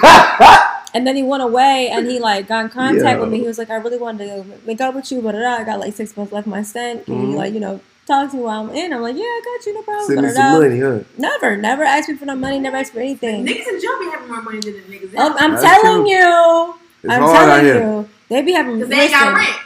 [0.94, 3.16] and then he went away, and he like got in contact Yeah.
[3.20, 3.40] with me.
[3.40, 5.94] He was like, "I really wanted to make up with you, but I got like
[5.94, 7.06] six months left in my stint.
[7.06, 7.30] Can Mhm.
[7.32, 9.66] you like you know talk to me while I'm in?" I'm like, "Yeah, I got
[9.66, 10.98] you, no problem." Send me some money, huh?
[11.18, 12.58] Never, never asked me for no money.
[12.58, 13.46] Never asked for anything.
[13.46, 16.02] niggas in jail be having more money than the niggas in Um, I'm That's telling
[16.02, 16.10] true.
[16.10, 16.74] you.
[17.02, 17.80] It's I'm hard out telling here.
[17.82, 18.08] you.
[18.28, 18.74] They be having.
[18.74, 19.56] Because they ain't got rent.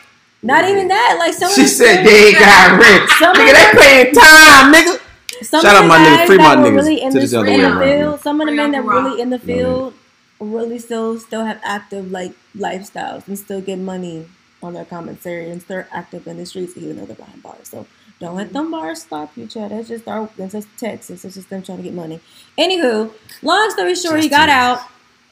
[0.43, 1.17] Not even that.
[1.19, 1.51] Like some.
[1.53, 3.11] She of said they ain't got rent.
[3.19, 5.01] Some Nigga, they the- paying time, nigga.
[5.43, 7.21] Some Shout of out the my niggas, guys free my niggas really in to the,
[7.21, 9.95] this other way around, field, some of the men that Uncle really in the field
[10.41, 14.27] really still still have active like lifestyles and still get money
[14.63, 17.69] on their commissary and still active in the streets even though they're behind bars.
[17.69, 17.87] So
[18.21, 19.71] don't let them bars stop you, Chad.
[19.71, 21.25] That's just our that's just Texas.
[21.25, 22.21] It's just them trying to get money.
[22.59, 23.13] Anywho,
[23.43, 24.81] long story short, he got out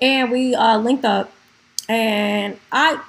[0.00, 1.32] and we uh, linked up
[1.88, 3.00] and I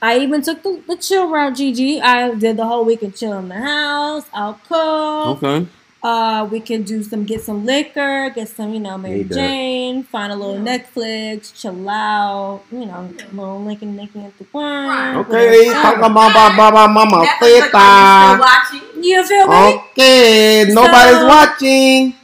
[0.00, 2.00] I even took the, the chill route, Gigi.
[2.00, 4.26] I did the whole week weekend chill in the house.
[4.32, 5.42] I'll cook.
[5.42, 5.68] Okay.
[6.02, 9.34] Uh, we can do some, get some liquor, get some, you know, Mary Need that.
[9.36, 10.78] Jane, find a little Yeah.
[10.78, 14.64] Netflix, chill out, you know, a little Lincoln, Lincoln at the one.
[14.88, 15.14] Right.
[15.16, 18.28] Okay, talking about my mama, mama, Netflix look teta.
[18.30, 19.04] you're watching.
[19.04, 19.54] You feel me?
[19.92, 22.14] Okay, nobody's So- watching.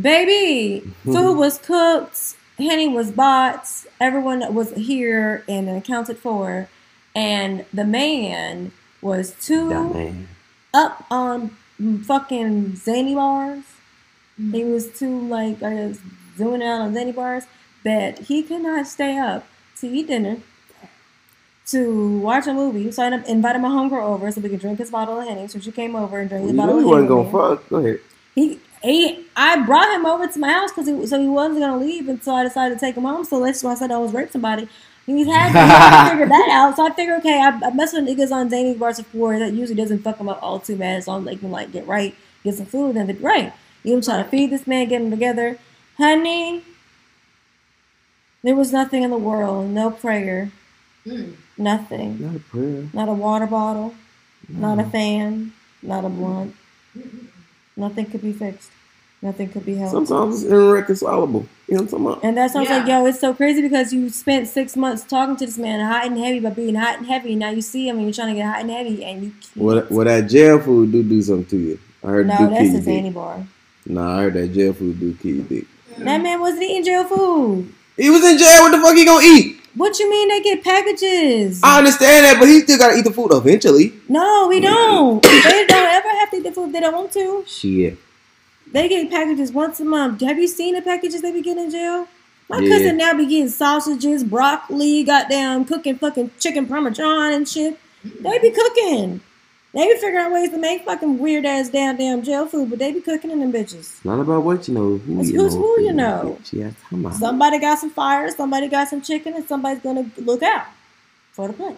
[0.00, 3.68] Baby, food was cooked, Henny was bought,
[4.00, 6.68] everyone was here and accounted for,
[7.14, 8.70] and the man
[9.02, 10.28] was too man.
[10.74, 11.56] up on
[12.04, 13.64] fucking zany bars.
[14.40, 14.54] Mm.
[14.54, 15.98] He was too like I guess
[16.36, 17.44] zooming out on zany bars
[17.84, 19.46] that he could not stay up
[19.78, 20.38] to eat dinner,
[21.66, 22.90] to watch a movie.
[22.92, 25.26] So I ended up inviting my homegirl over so we could drink his bottle of
[25.26, 25.48] Henny.
[25.48, 27.68] So she came over and drank You his bottle he of wasn't gonna fuck.
[27.68, 28.00] Go ahead.
[28.34, 31.78] He, he, I brought him over to my house because he, so he wasn't gonna
[31.78, 33.24] leave until I decided to take him home.
[33.24, 34.68] So that's why I said I was rape somebody.
[35.16, 36.76] He had to, had to figure that out.
[36.76, 39.38] So I figure, okay, I, I mess with niggas on zany bars before.
[39.38, 40.96] That usually doesn't fuck them up all too bad.
[40.98, 43.52] As long as they can like get right, get some food, then they're right.
[43.82, 45.58] You know, trying to feed this man, get him together,
[45.96, 46.62] honey.
[48.42, 50.50] There was nothing in the world, no prayer,
[51.06, 51.32] Mm.
[51.56, 52.88] nothing, Not a prayer.
[52.92, 53.94] not a water bottle,
[54.48, 55.52] not a fan,
[55.82, 56.54] not a blunt.
[57.76, 58.70] Nothing could be fixed.
[59.22, 59.92] Nothing could be helped.
[59.92, 61.46] Sometimes it's irreconcilable.
[61.68, 62.24] You know what I'm talking about?
[62.24, 65.04] And that's why I was like, yo, it's so crazy because you spent six months
[65.04, 67.32] talking to this man hot and heavy by being hot and heavy.
[67.32, 69.30] And Now you see him and you're trying to get hot and heavy and you
[69.32, 69.56] can't.
[69.56, 71.78] What what that jail food do do something to you?
[72.02, 73.46] I heard no, do that's kill a you zany bar.
[73.84, 75.66] Nah, I heard that jail food do kill you dick.
[75.98, 77.74] That man wasn't eating jail food.
[77.98, 78.62] He was in jail.
[78.62, 79.60] What the fuck he gonna eat?
[79.74, 81.60] What you mean they get packages?
[81.62, 83.92] I understand that, but he still gotta eat the food eventually.
[84.08, 85.22] no, we don't.
[85.22, 87.44] they don't ever have to eat the food if they don't want to.
[87.46, 87.98] Shit.
[88.72, 90.20] They get packages once a month.
[90.20, 92.06] Have you seen the packages they be getting in jail?
[92.48, 92.68] My Yeah.
[92.68, 97.78] cousin now be getting sausages, broccoli, goddamn cooking fucking chicken parmesan and shit.
[98.04, 99.20] They be cooking.
[99.72, 102.80] They be figuring out ways to make fucking weird ass damn damn jail food, but
[102.80, 104.04] they be cooking in them bitches.
[104.04, 104.96] Not about what you know.
[104.98, 105.60] Who It's you who's know.
[105.60, 106.38] who you know.
[106.40, 106.52] Asked
[106.82, 107.14] talking about.
[107.14, 110.66] Somebody got some fire, somebody got some chicken, and somebody's gonna look out
[111.32, 111.76] for the plate.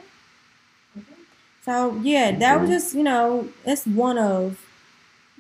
[1.64, 4.58] So yeah, that was just you know, it's one of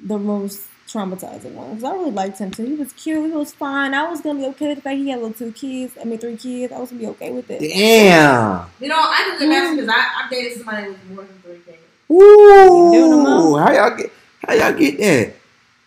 [0.04, 0.60] the most
[0.92, 2.64] traumatizing one because I really liked him too.
[2.64, 3.30] He was cute.
[3.30, 3.94] He was fine.
[3.94, 5.94] I was gonna be okay with the fact he had little two kids.
[6.00, 6.72] I mean, three kids.
[6.72, 7.60] I was gonna be okay with it.
[7.60, 8.66] Damn.
[8.80, 11.78] You know, I can imagine because I, I dated somebody with more than three kids.
[12.10, 13.56] Ooh.
[13.56, 14.12] How y'all get?
[14.46, 15.34] How y'all get that?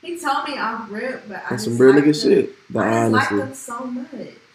[0.01, 2.31] He told me I'm rip, but I That's just some real liked nigga them.
[2.31, 2.55] shit.
[2.73, 4.07] The I just liked him so much.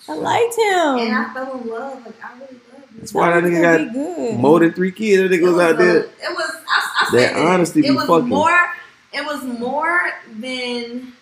[0.08, 1.14] I liked him, And.
[1.14, 2.06] I fell in love.
[2.06, 2.98] Like I really loved him.
[2.98, 4.34] That's why that was nigga gonna got good.
[4.40, 5.22] more than three kids.
[5.22, 5.96] That It nigga was out a- there.
[5.98, 6.50] It was.
[6.68, 8.28] I, I That said honesty It be was fucking.
[8.28, 8.70] more.
[9.12, 11.12] It was more than.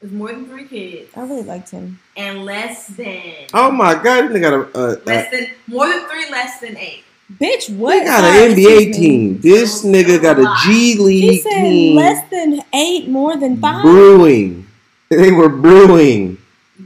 [0.00, 1.98] It was more than three kids I really liked him.
[2.16, 3.22] and less than
[3.54, 7.04] Oh my god, they got a uh, less than more than three, less than eight.
[7.40, 7.98] Bitch, what?
[8.00, 9.40] they got an NBA team.
[9.40, 13.82] This nigga got a G She League said team less than eight, more than five.
[13.82, 14.66] brewing.
[15.08, 16.36] They were brewing.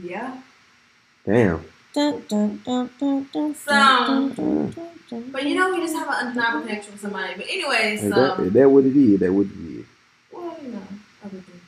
[0.01, 0.37] Yeah.
[1.25, 1.65] Damn.
[1.93, 4.88] Dun, dun, dun, dun, dun, So- dun, dun, dun, dun.
[5.31, 7.33] But you know, we just have an undeniable connection with somebody.
[7.35, 9.19] But anyways, Is so that, is that what it is?
[9.19, 9.85] That what it is?
[10.31, 10.81] well, you know,
[11.23, 11.61] other things.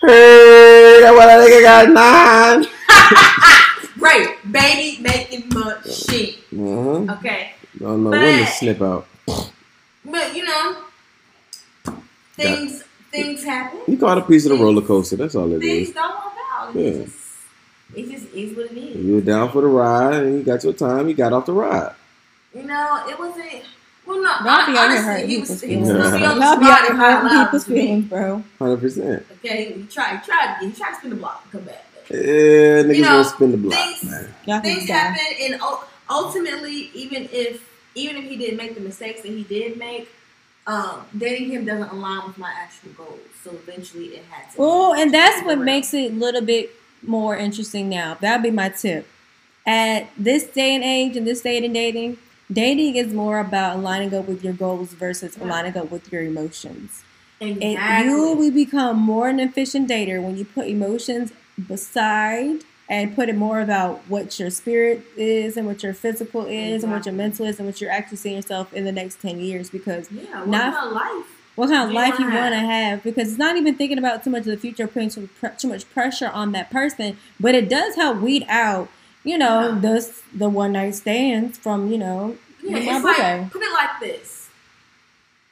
[0.00, 1.88] Hey, that what I think I got
[2.62, 2.66] nine.
[3.96, 6.36] Right, baby making much shit.
[6.52, 7.14] Uh-huh.
[7.18, 9.06] Okay, Don't know when to But- snip out.
[9.26, 10.76] but you know,
[12.34, 13.80] things things happen.
[13.86, 15.16] You caught a piece of the roller coaster.
[15.16, 15.94] That's all it Things is.
[15.94, 16.74] don't work out.
[16.74, 16.82] Yeah.
[16.90, 17.16] It just
[17.94, 18.96] it just is what it is.
[18.96, 21.08] You were down for the ride, and you got your time.
[21.08, 21.94] You got off the ride.
[22.54, 23.62] You know, it wasn't.
[24.06, 25.88] Well, no, Y'all be honestly, hurting he was, he was feelings.
[25.88, 28.04] supposed to be on the be out spot here and cry hurting loud people's feelings,
[28.04, 28.44] bro.
[28.58, 29.26] Hundred percent.
[29.32, 31.84] Okay, he tried, he tried, he tried to spin the block and come back.
[32.10, 34.04] Yeah, niggas You know, gonna spin the block, things-
[34.46, 34.62] man.
[34.62, 35.60] Things happen, and
[36.10, 40.08] ultimately, even if even if he didn't make the mistakes that he did make,
[40.66, 43.20] um, dating him doesn't align with my actual goals.
[43.42, 44.56] So eventually, it had to.
[44.58, 45.64] Oh, and that's what around.
[45.64, 46.70] makes it a little bit
[47.02, 48.18] more interesting now.
[48.20, 49.06] That'd be my tip.
[49.66, 52.18] At this day and age, in this state in dating,
[52.52, 57.02] dating is more about aligning up with your goals versus aligning up with your emotions.
[57.40, 57.76] exactly.
[57.76, 61.32] And you will become more an efficient dater when you put emotions
[61.68, 66.82] beside and put it more about what your spirit is and what your physical is
[66.82, 69.40] and what your mental is and what you're actually seeing yourself in the next 10
[69.40, 71.26] years because yeah, what not- about life?
[71.54, 74.24] what kind of you life you want to have because it's not even thinking about
[74.24, 77.68] too much of the future putting too, too much pressure on that person but it
[77.68, 78.88] does help weed out
[79.24, 79.78] you know Yeah.
[79.80, 83.72] the the one night stands from you know Yeah, with my it's like put it
[83.72, 84.48] like this.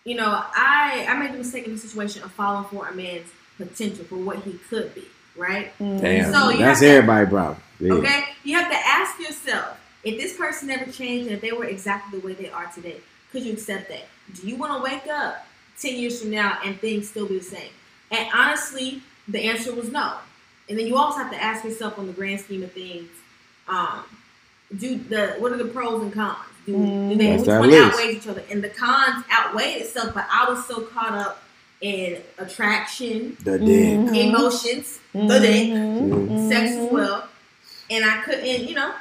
[0.05, 3.29] You know, I I made the mistake in the situation of falling for a man's
[3.57, 5.05] potential for what he could be,
[5.37, 5.73] right?
[5.79, 6.01] Mm.
[6.01, 7.57] Damn, So that's have to- everybody problem.
[7.79, 7.93] Yeah.
[7.95, 8.25] Okay?
[8.45, 12.19] You have to ask yourself if this person never changed and if they were exactly
[12.19, 12.97] the way they are today,
[13.31, 14.07] could you accept that?
[14.35, 15.47] Do you want to wake up
[15.81, 17.71] 10 years from now and things still be the same?
[18.11, 20.15] And honestly, the answer was no.
[20.69, 23.09] And then you also have to ask yourself on the grand scheme of things,
[23.73, 23.99] um,
[24.77, 26.39] do the what are the pros and cons?
[26.67, 27.83] Do, do they That's which one list.
[27.95, 28.43] outweighs each other?
[28.51, 31.43] And the cons outweighed itself, but I was so caught up
[31.81, 33.99] in attraction, The dick.
[33.99, 34.17] Mhm.
[34.29, 36.29] emotions, the dick, Mhm.
[36.29, 36.49] Mhm.
[36.49, 37.25] sex as well,
[37.91, 38.93] and I couldn't, you know,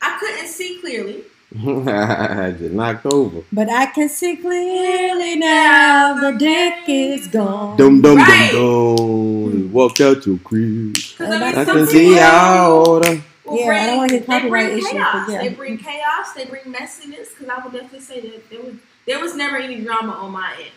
[0.00, 1.24] I couldn't see clearly.
[1.58, 3.40] Just knocked over.
[3.50, 8.52] but i can see clearly now the dick is gone Dum dum Right.
[8.52, 9.72] dum dum.
[9.72, 10.92] Walked out your crib.
[10.92, 13.00] Because Oh, I mean, I can see out.
[13.00, 13.20] will
[13.52, 15.30] Yeah, I don't wanna get they bring copyright issues, but chaos.
[15.30, 15.42] yeah.
[15.42, 16.32] They bring chaos.
[16.34, 17.28] They bring messiness.
[17.36, 18.74] Because I would definitely say that there was
[19.06, 20.70] there was never any drama on my end,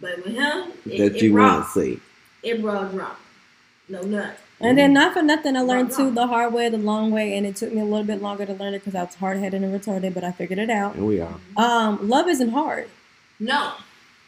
[0.00, 2.00] but with him, it, That it you brought want to see.
[2.42, 3.16] it brought drama.
[3.90, 4.38] No nut.
[4.60, 7.46] and then not for nothing i learned too the hard way the long way and
[7.46, 9.72] it took me a little bit longer to learn it because i was hard-headed and
[9.80, 11.34] retarded but i figured it out And we are.
[11.56, 12.88] um love isn't hard
[13.40, 13.72] No,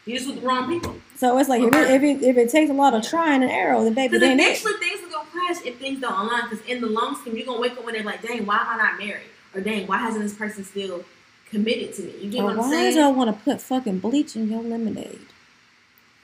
[0.05, 0.95] you just with the wrong people.
[1.17, 3.09] so it's like if it, if it, if it takes a lot of Yeah.
[3.09, 5.99] trying and arrow then baby Because then it eventually things are gonna crash if things
[6.01, 6.49] don't align.
[6.49, 8.67] Because in the long scheme, you're gonna wake up one day like, dang, why am
[8.67, 9.27] I not married?
[9.53, 11.03] Or dang, why hasn't this person still
[11.49, 12.13] committed to me?
[12.21, 12.85] You get Or what I'm why saying?
[12.87, 15.19] does y'all want to put fucking bleach in your lemonade?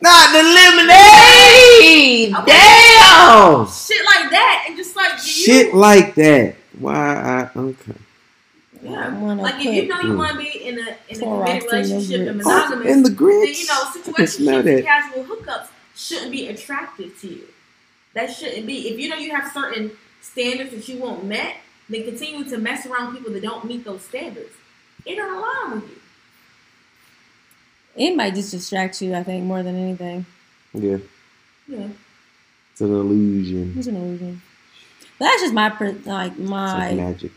[0.02, 2.34] Not the lemonade.
[2.36, 2.52] Okay.
[2.52, 3.68] Damn.
[3.68, 6.56] Shit like that, and just like you, Shit like that.
[6.80, 6.94] Why
[7.56, 7.94] I okay.
[8.88, 9.34] I Yeah.
[9.36, 10.18] Like if you know you Mm.
[10.18, 12.46] want to be in a in a committed relationship and grits.
[12.48, 17.20] monogamous, In the then you know I can situationships and casual hookups shouldn't be attractive
[17.22, 17.44] to you.
[18.14, 18.90] That shouldn't be.
[18.90, 21.56] If you know you have certain standards that you want met,
[21.90, 24.54] then continue to mess around people that don't meet those standards.
[25.06, 25.98] It don't align with you.
[27.96, 30.26] It might just distract you, I think, more than anything.
[30.74, 30.98] Yeah.
[31.68, 31.88] Yeah.
[32.72, 33.74] It's an illusion.
[33.78, 34.42] It's an illusion.
[35.18, 37.32] But that's just my per- like It's my like magic.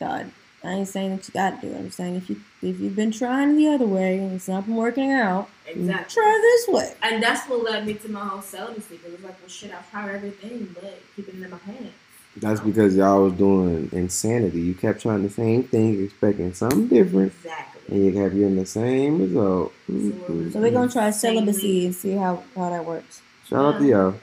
[0.00, 0.30] God.
[0.62, 1.78] I ain't saying that you got to do it.
[1.78, 4.76] I'm saying if you if you've been trying the other way and it's not been
[4.76, 6.14] working out, Exactly.
[6.14, 6.94] try this way.
[7.02, 8.96] And that's what led me to my whole celibacy.
[8.96, 11.94] It was like, well, shit, I've tried everything, but keeping it in my pants.
[12.36, 14.60] That's because y'all was doing insanity.
[14.60, 17.96] You kept trying the same thing, expecting something different, Exactly.
[17.96, 19.72] and you kept getting the same result.
[19.88, 23.22] So So we're gonna try celibacy and see how how that works.
[23.48, 24.14] Shout out to y'all.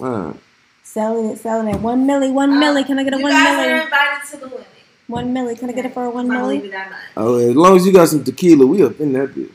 [0.00, 0.32] Uh,
[0.82, 1.80] Selling it, selling it.
[1.80, 2.84] One milli, one Uh, milli.
[2.86, 3.70] Can I get a you one guys milli?
[3.72, 4.64] are invited to the wedding.
[5.08, 5.58] One milli.
[5.58, 6.64] Can I get it for a one If I believe milli?
[6.66, 6.98] it or not.
[7.16, 9.50] oh, as long as you got some tequila, we up in that bitch.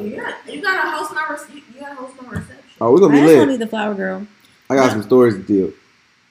[0.00, 2.56] You got you gotta host my rece- you, you gotta host my reception.
[2.80, 3.58] Oh, we're gonna be just want to lit.
[3.58, 4.26] be the flower girl.
[4.70, 5.72] I got some stories to tell.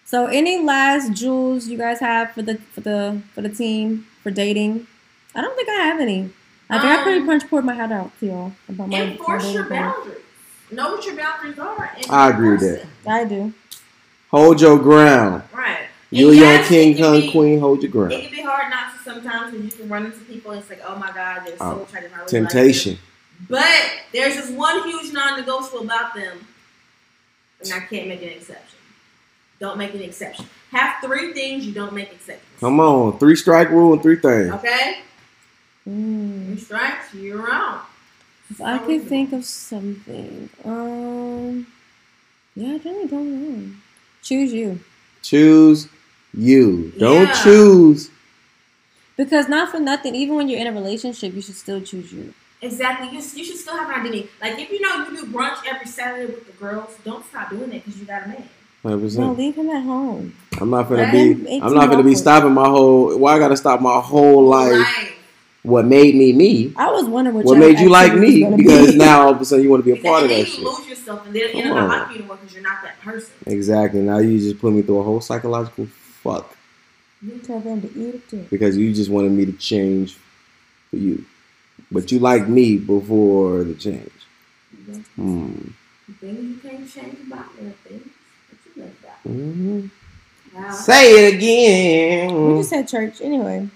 [0.06, 4.32] So, any last jewels you guys have for the for the for the team for
[4.32, 4.88] dating?
[5.36, 6.30] I don't think I have any.
[6.70, 9.12] I think I pretty Um, much poured my heart out to y'all about my, my
[9.12, 10.18] Enforce dating your boundaries.
[10.72, 11.92] Know what your boundaries are.
[11.98, 12.86] And I agree with that.
[13.06, 13.54] I do.
[14.32, 15.44] Hold your ground.
[15.54, 15.88] Right.
[16.14, 17.60] You a And young yes, king, it can kung be- queen.
[17.60, 18.12] Hold your ground.
[18.14, 20.70] It can be hard not to sometimes when you can run into people and it's
[20.70, 22.12] like, oh my god, they're so Oh, attractive.
[22.14, 22.28] I really like.
[22.52, 22.98] Temptation.
[23.50, 26.46] But there's just one huge non-negotiable about them,
[27.64, 28.78] and I can't make an exception.
[29.60, 30.46] Don't make an exception.
[30.72, 32.46] Have three things you don't make exceptions.
[32.60, 34.52] Come on, three strike rule and three things.
[34.54, 35.00] Okay,
[35.90, 36.48] Mm.
[36.48, 37.86] three strikes, you're out.
[38.52, 41.66] If I could think of something, um,
[42.56, 43.72] yeah, I really don't know.
[44.22, 44.80] Choose you,
[45.24, 45.88] Choose
[46.34, 46.92] you.
[46.98, 47.44] Don't Yeah.
[47.44, 48.10] choose.
[49.18, 50.16] because not for nothing.
[50.16, 52.34] Even when you're in a relationship, you should still choose you.
[52.62, 53.08] Exactly.
[53.10, 54.30] You, you should still have an identity.
[54.42, 57.72] Like if you know you do brunch every Saturday with the girls, don't stop doing
[57.74, 58.50] it because you got a man.
[58.84, 59.18] 100%.
[59.20, 60.34] No, leave him at home.
[60.60, 61.60] I'm not gonna Let be.
[61.62, 63.16] I'm not gonna be stopping my whole.
[63.18, 64.72] Why I gotta stop my whole life?
[64.74, 65.14] Life.
[65.64, 66.74] What made me me?
[66.76, 68.44] I was wondering what, What made you like me?
[68.56, 68.98] Because be.
[68.98, 70.48] now all of a sudden you want to be a Because part of then that
[70.48, 70.64] you shit.
[70.64, 71.88] lose yourself, and then it Come end up on.
[71.90, 73.34] not like you anymore because you're not that person.
[73.46, 74.02] Exactly.
[74.02, 75.88] Now you just put me through a whole psychological
[76.24, 76.56] fuck
[77.22, 78.46] You tell them to eat it too.
[78.50, 80.18] because you just wanted me to change
[80.90, 81.26] for you,
[81.92, 84.12] but you liked me before the change.
[85.16, 85.54] Hmm.
[86.08, 89.20] The things you can't change about things that you left out.
[89.24, 89.88] hmm
[90.54, 90.70] Wow.
[90.72, 92.48] Say it again.
[92.48, 93.70] We just had church anyway.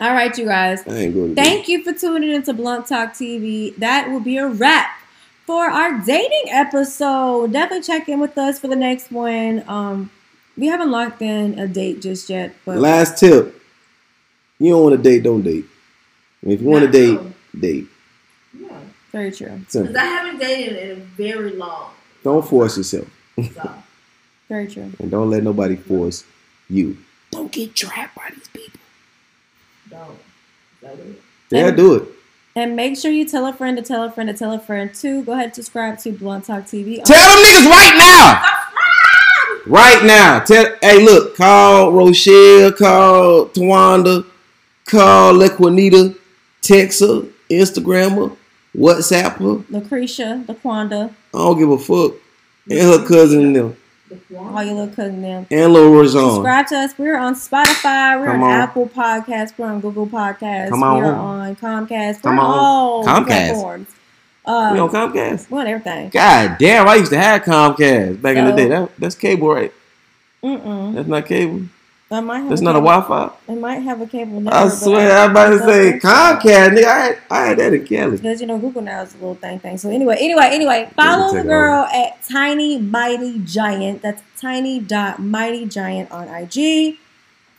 [0.00, 0.86] All right, you guys.
[0.86, 1.42] I ain't going to.
[1.42, 3.76] Thank you for tuning into Blunt Talk TV.
[3.76, 4.88] That will be a wrap
[5.44, 7.52] for our dating episode.
[7.52, 9.64] Definitely check in with us for the next one.
[9.68, 10.10] Um,
[10.56, 13.60] we haven't locked in a date just yet, but Last tip:
[14.58, 15.64] You don't want to date, don't date.
[16.42, 17.32] And if you want to date, true.
[17.60, 17.86] date.
[18.58, 18.78] Yeah.
[19.12, 19.60] very true.
[19.70, 21.90] Because I haven't dated in a very long.
[22.22, 23.74] Don't force yourself, So,
[24.48, 24.92] Very true.
[24.98, 26.24] and don't let nobody force
[26.70, 26.96] you.
[27.30, 28.80] Don't get trapped by these people.
[29.90, 30.18] don't.
[30.80, 30.96] So,
[31.50, 32.08] They'll do it.
[32.54, 34.92] And make sure you tell a friend to tell a friend to tell a friend
[34.94, 35.22] too.
[35.24, 37.02] Go ahead and subscribe to Blunt Talk TV.
[37.04, 38.65] Tell them niggas right now.
[39.66, 40.38] Right now.
[40.40, 44.24] Tell hey look, call Rochelle, call Tawanda,
[44.84, 46.16] call Laquanita,
[46.62, 48.36] text her, Instagram her,
[48.76, 49.64] WhatsApp her.
[49.68, 52.14] Lucretia, Laquanda, I don't give a fuck.
[52.70, 53.76] And her cousin and them.
[54.08, 55.46] the all your little cousin them.
[55.50, 56.34] And Lil Rozon.
[56.34, 56.98] Subscribe to us.
[56.98, 58.20] We're on Spotify.
[58.20, 58.50] We're on, on.
[58.50, 59.52] Apple Podcasts.
[59.58, 60.70] We're on Google Podcasts.
[60.70, 60.98] Come on.
[61.02, 62.22] We're on Comcast.
[62.22, 62.58] Come we're on.
[62.58, 63.26] all Comcast.
[63.26, 63.95] platforms.
[64.46, 65.50] Uh, We on Comcast.
[65.50, 66.08] we're on everything.
[66.10, 68.68] God damn, I used to have Comcast back in the day.
[68.68, 69.72] That, that's cable, right?
[70.42, 70.94] Mm-mm.
[70.94, 71.62] That's not cable.
[72.08, 73.32] I might have That's a not a Wi-Fi.
[73.48, 74.36] It might have a cable.
[74.36, 75.98] I network, but swear, I'm about to say.
[75.98, 76.84] Comcast, nigga.
[76.84, 78.16] I had, I had that in Cali.
[78.16, 79.76] Because you know Google now is a little thing thing.
[79.76, 84.02] So anyway, anyway, anyway, follow the girl at Tiny Mighty Giant.
[84.02, 86.96] That's Tiny dot Mighty Giant on IG.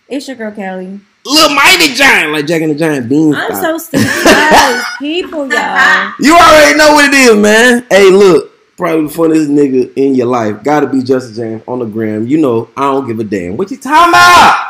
[0.07, 1.01] It's your girl Kelly.
[1.27, 3.35] Little mighty giant, like Jack and the Giant Beans.
[3.37, 6.13] I'm so sick of people, y'all.
[6.21, 7.85] You already know what it is, man.
[7.89, 10.63] Hey, look, probably the funniest nigga in your life.
[10.63, 12.27] Gotta be Justin James on the gram.
[12.27, 13.57] You know, I don't give a damn.
[13.57, 14.69] What you talking about?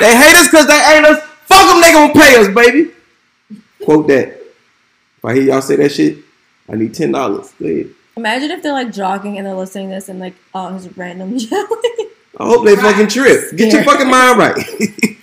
[0.00, 1.22] They hate us because they ain't us.
[1.44, 2.90] Fuck them, they gonna pay us, baby.
[3.84, 4.28] Quote that.
[4.28, 6.16] If I hear y'all say that shit,
[6.66, 7.52] I need ten dollars.
[7.60, 7.90] Go ahead.
[8.16, 11.32] Imagine if they're like jogging and they're listening to this and like, oh, it's random
[11.36, 11.68] yelling.
[12.38, 13.54] I hope they fucking trip.
[13.54, 14.56] Get your fucking mind right.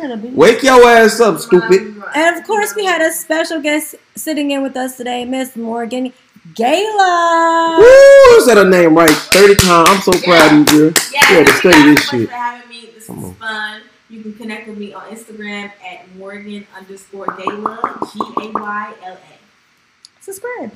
[0.00, 0.28] Gotta be.
[0.28, 2.00] Wake your ass up, stupid.
[2.14, 6.12] And of course, we had a special guest sitting in with us today, Miss Morgan
[6.54, 7.78] Gayla.
[7.78, 8.40] Woo!
[8.44, 9.88] Said her name right 30 times.
[9.90, 10.92] I'm so proud of you, girl.
[11.12, 12.28] Yeah, You had to thank you study this so much shit.
[12.28, 12.90] for having me.
[12.94, 13.34] This Come was on.
[13.36, 13.80] fun.
[14.10, 19.14] You can connect with me on Instagram at Morgan underscore Gayla, G A Y L
[19.14, 20.22] A.
[20.22, 20.72] Subscribe.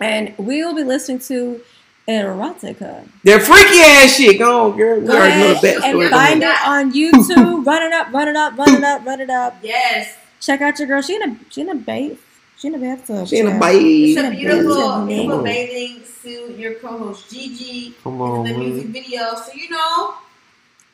[0.00, 1.60] And we will be listening to
[2.08, 3.06] erotica.
[3.24, 4.38] That freaky ass shit.
[4.38, 5.00] Go on, girl.
[5.00, 7.64] We Go already know ahead the and find it on YouTube.
[7.66, 9.56] run it up, run it up, run it up, run it up.
[9.62, 11.00] Yes, Check out your girl.
[11.00, 12.18] She in a she in a bath.
[12.58, 13.26] She in a bathtub.
[13.26, 13.60] She in a child.
[13.60, 13.74] bite.
[13.82, 16.56] it's a beautiful, beautiful bathing suit.
[16.58, 17.94] Your co-host Gigi.
[18.02, 18.68] Come on, is the man.
[18.70, 20.14] music video, so you know.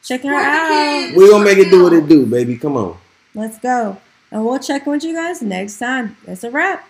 [0.02, 0.68] Check her out.
[0.70, 1.16] kids.
[1.16, 2.56] We gonna make it do what it do, baby.
[2.56, 2.96] Come on.
[3.34, 3.98] Let's go.
[4.30, 6.16] And we'll check with you guys next time.
[6.24, 6.88] That's a wrap.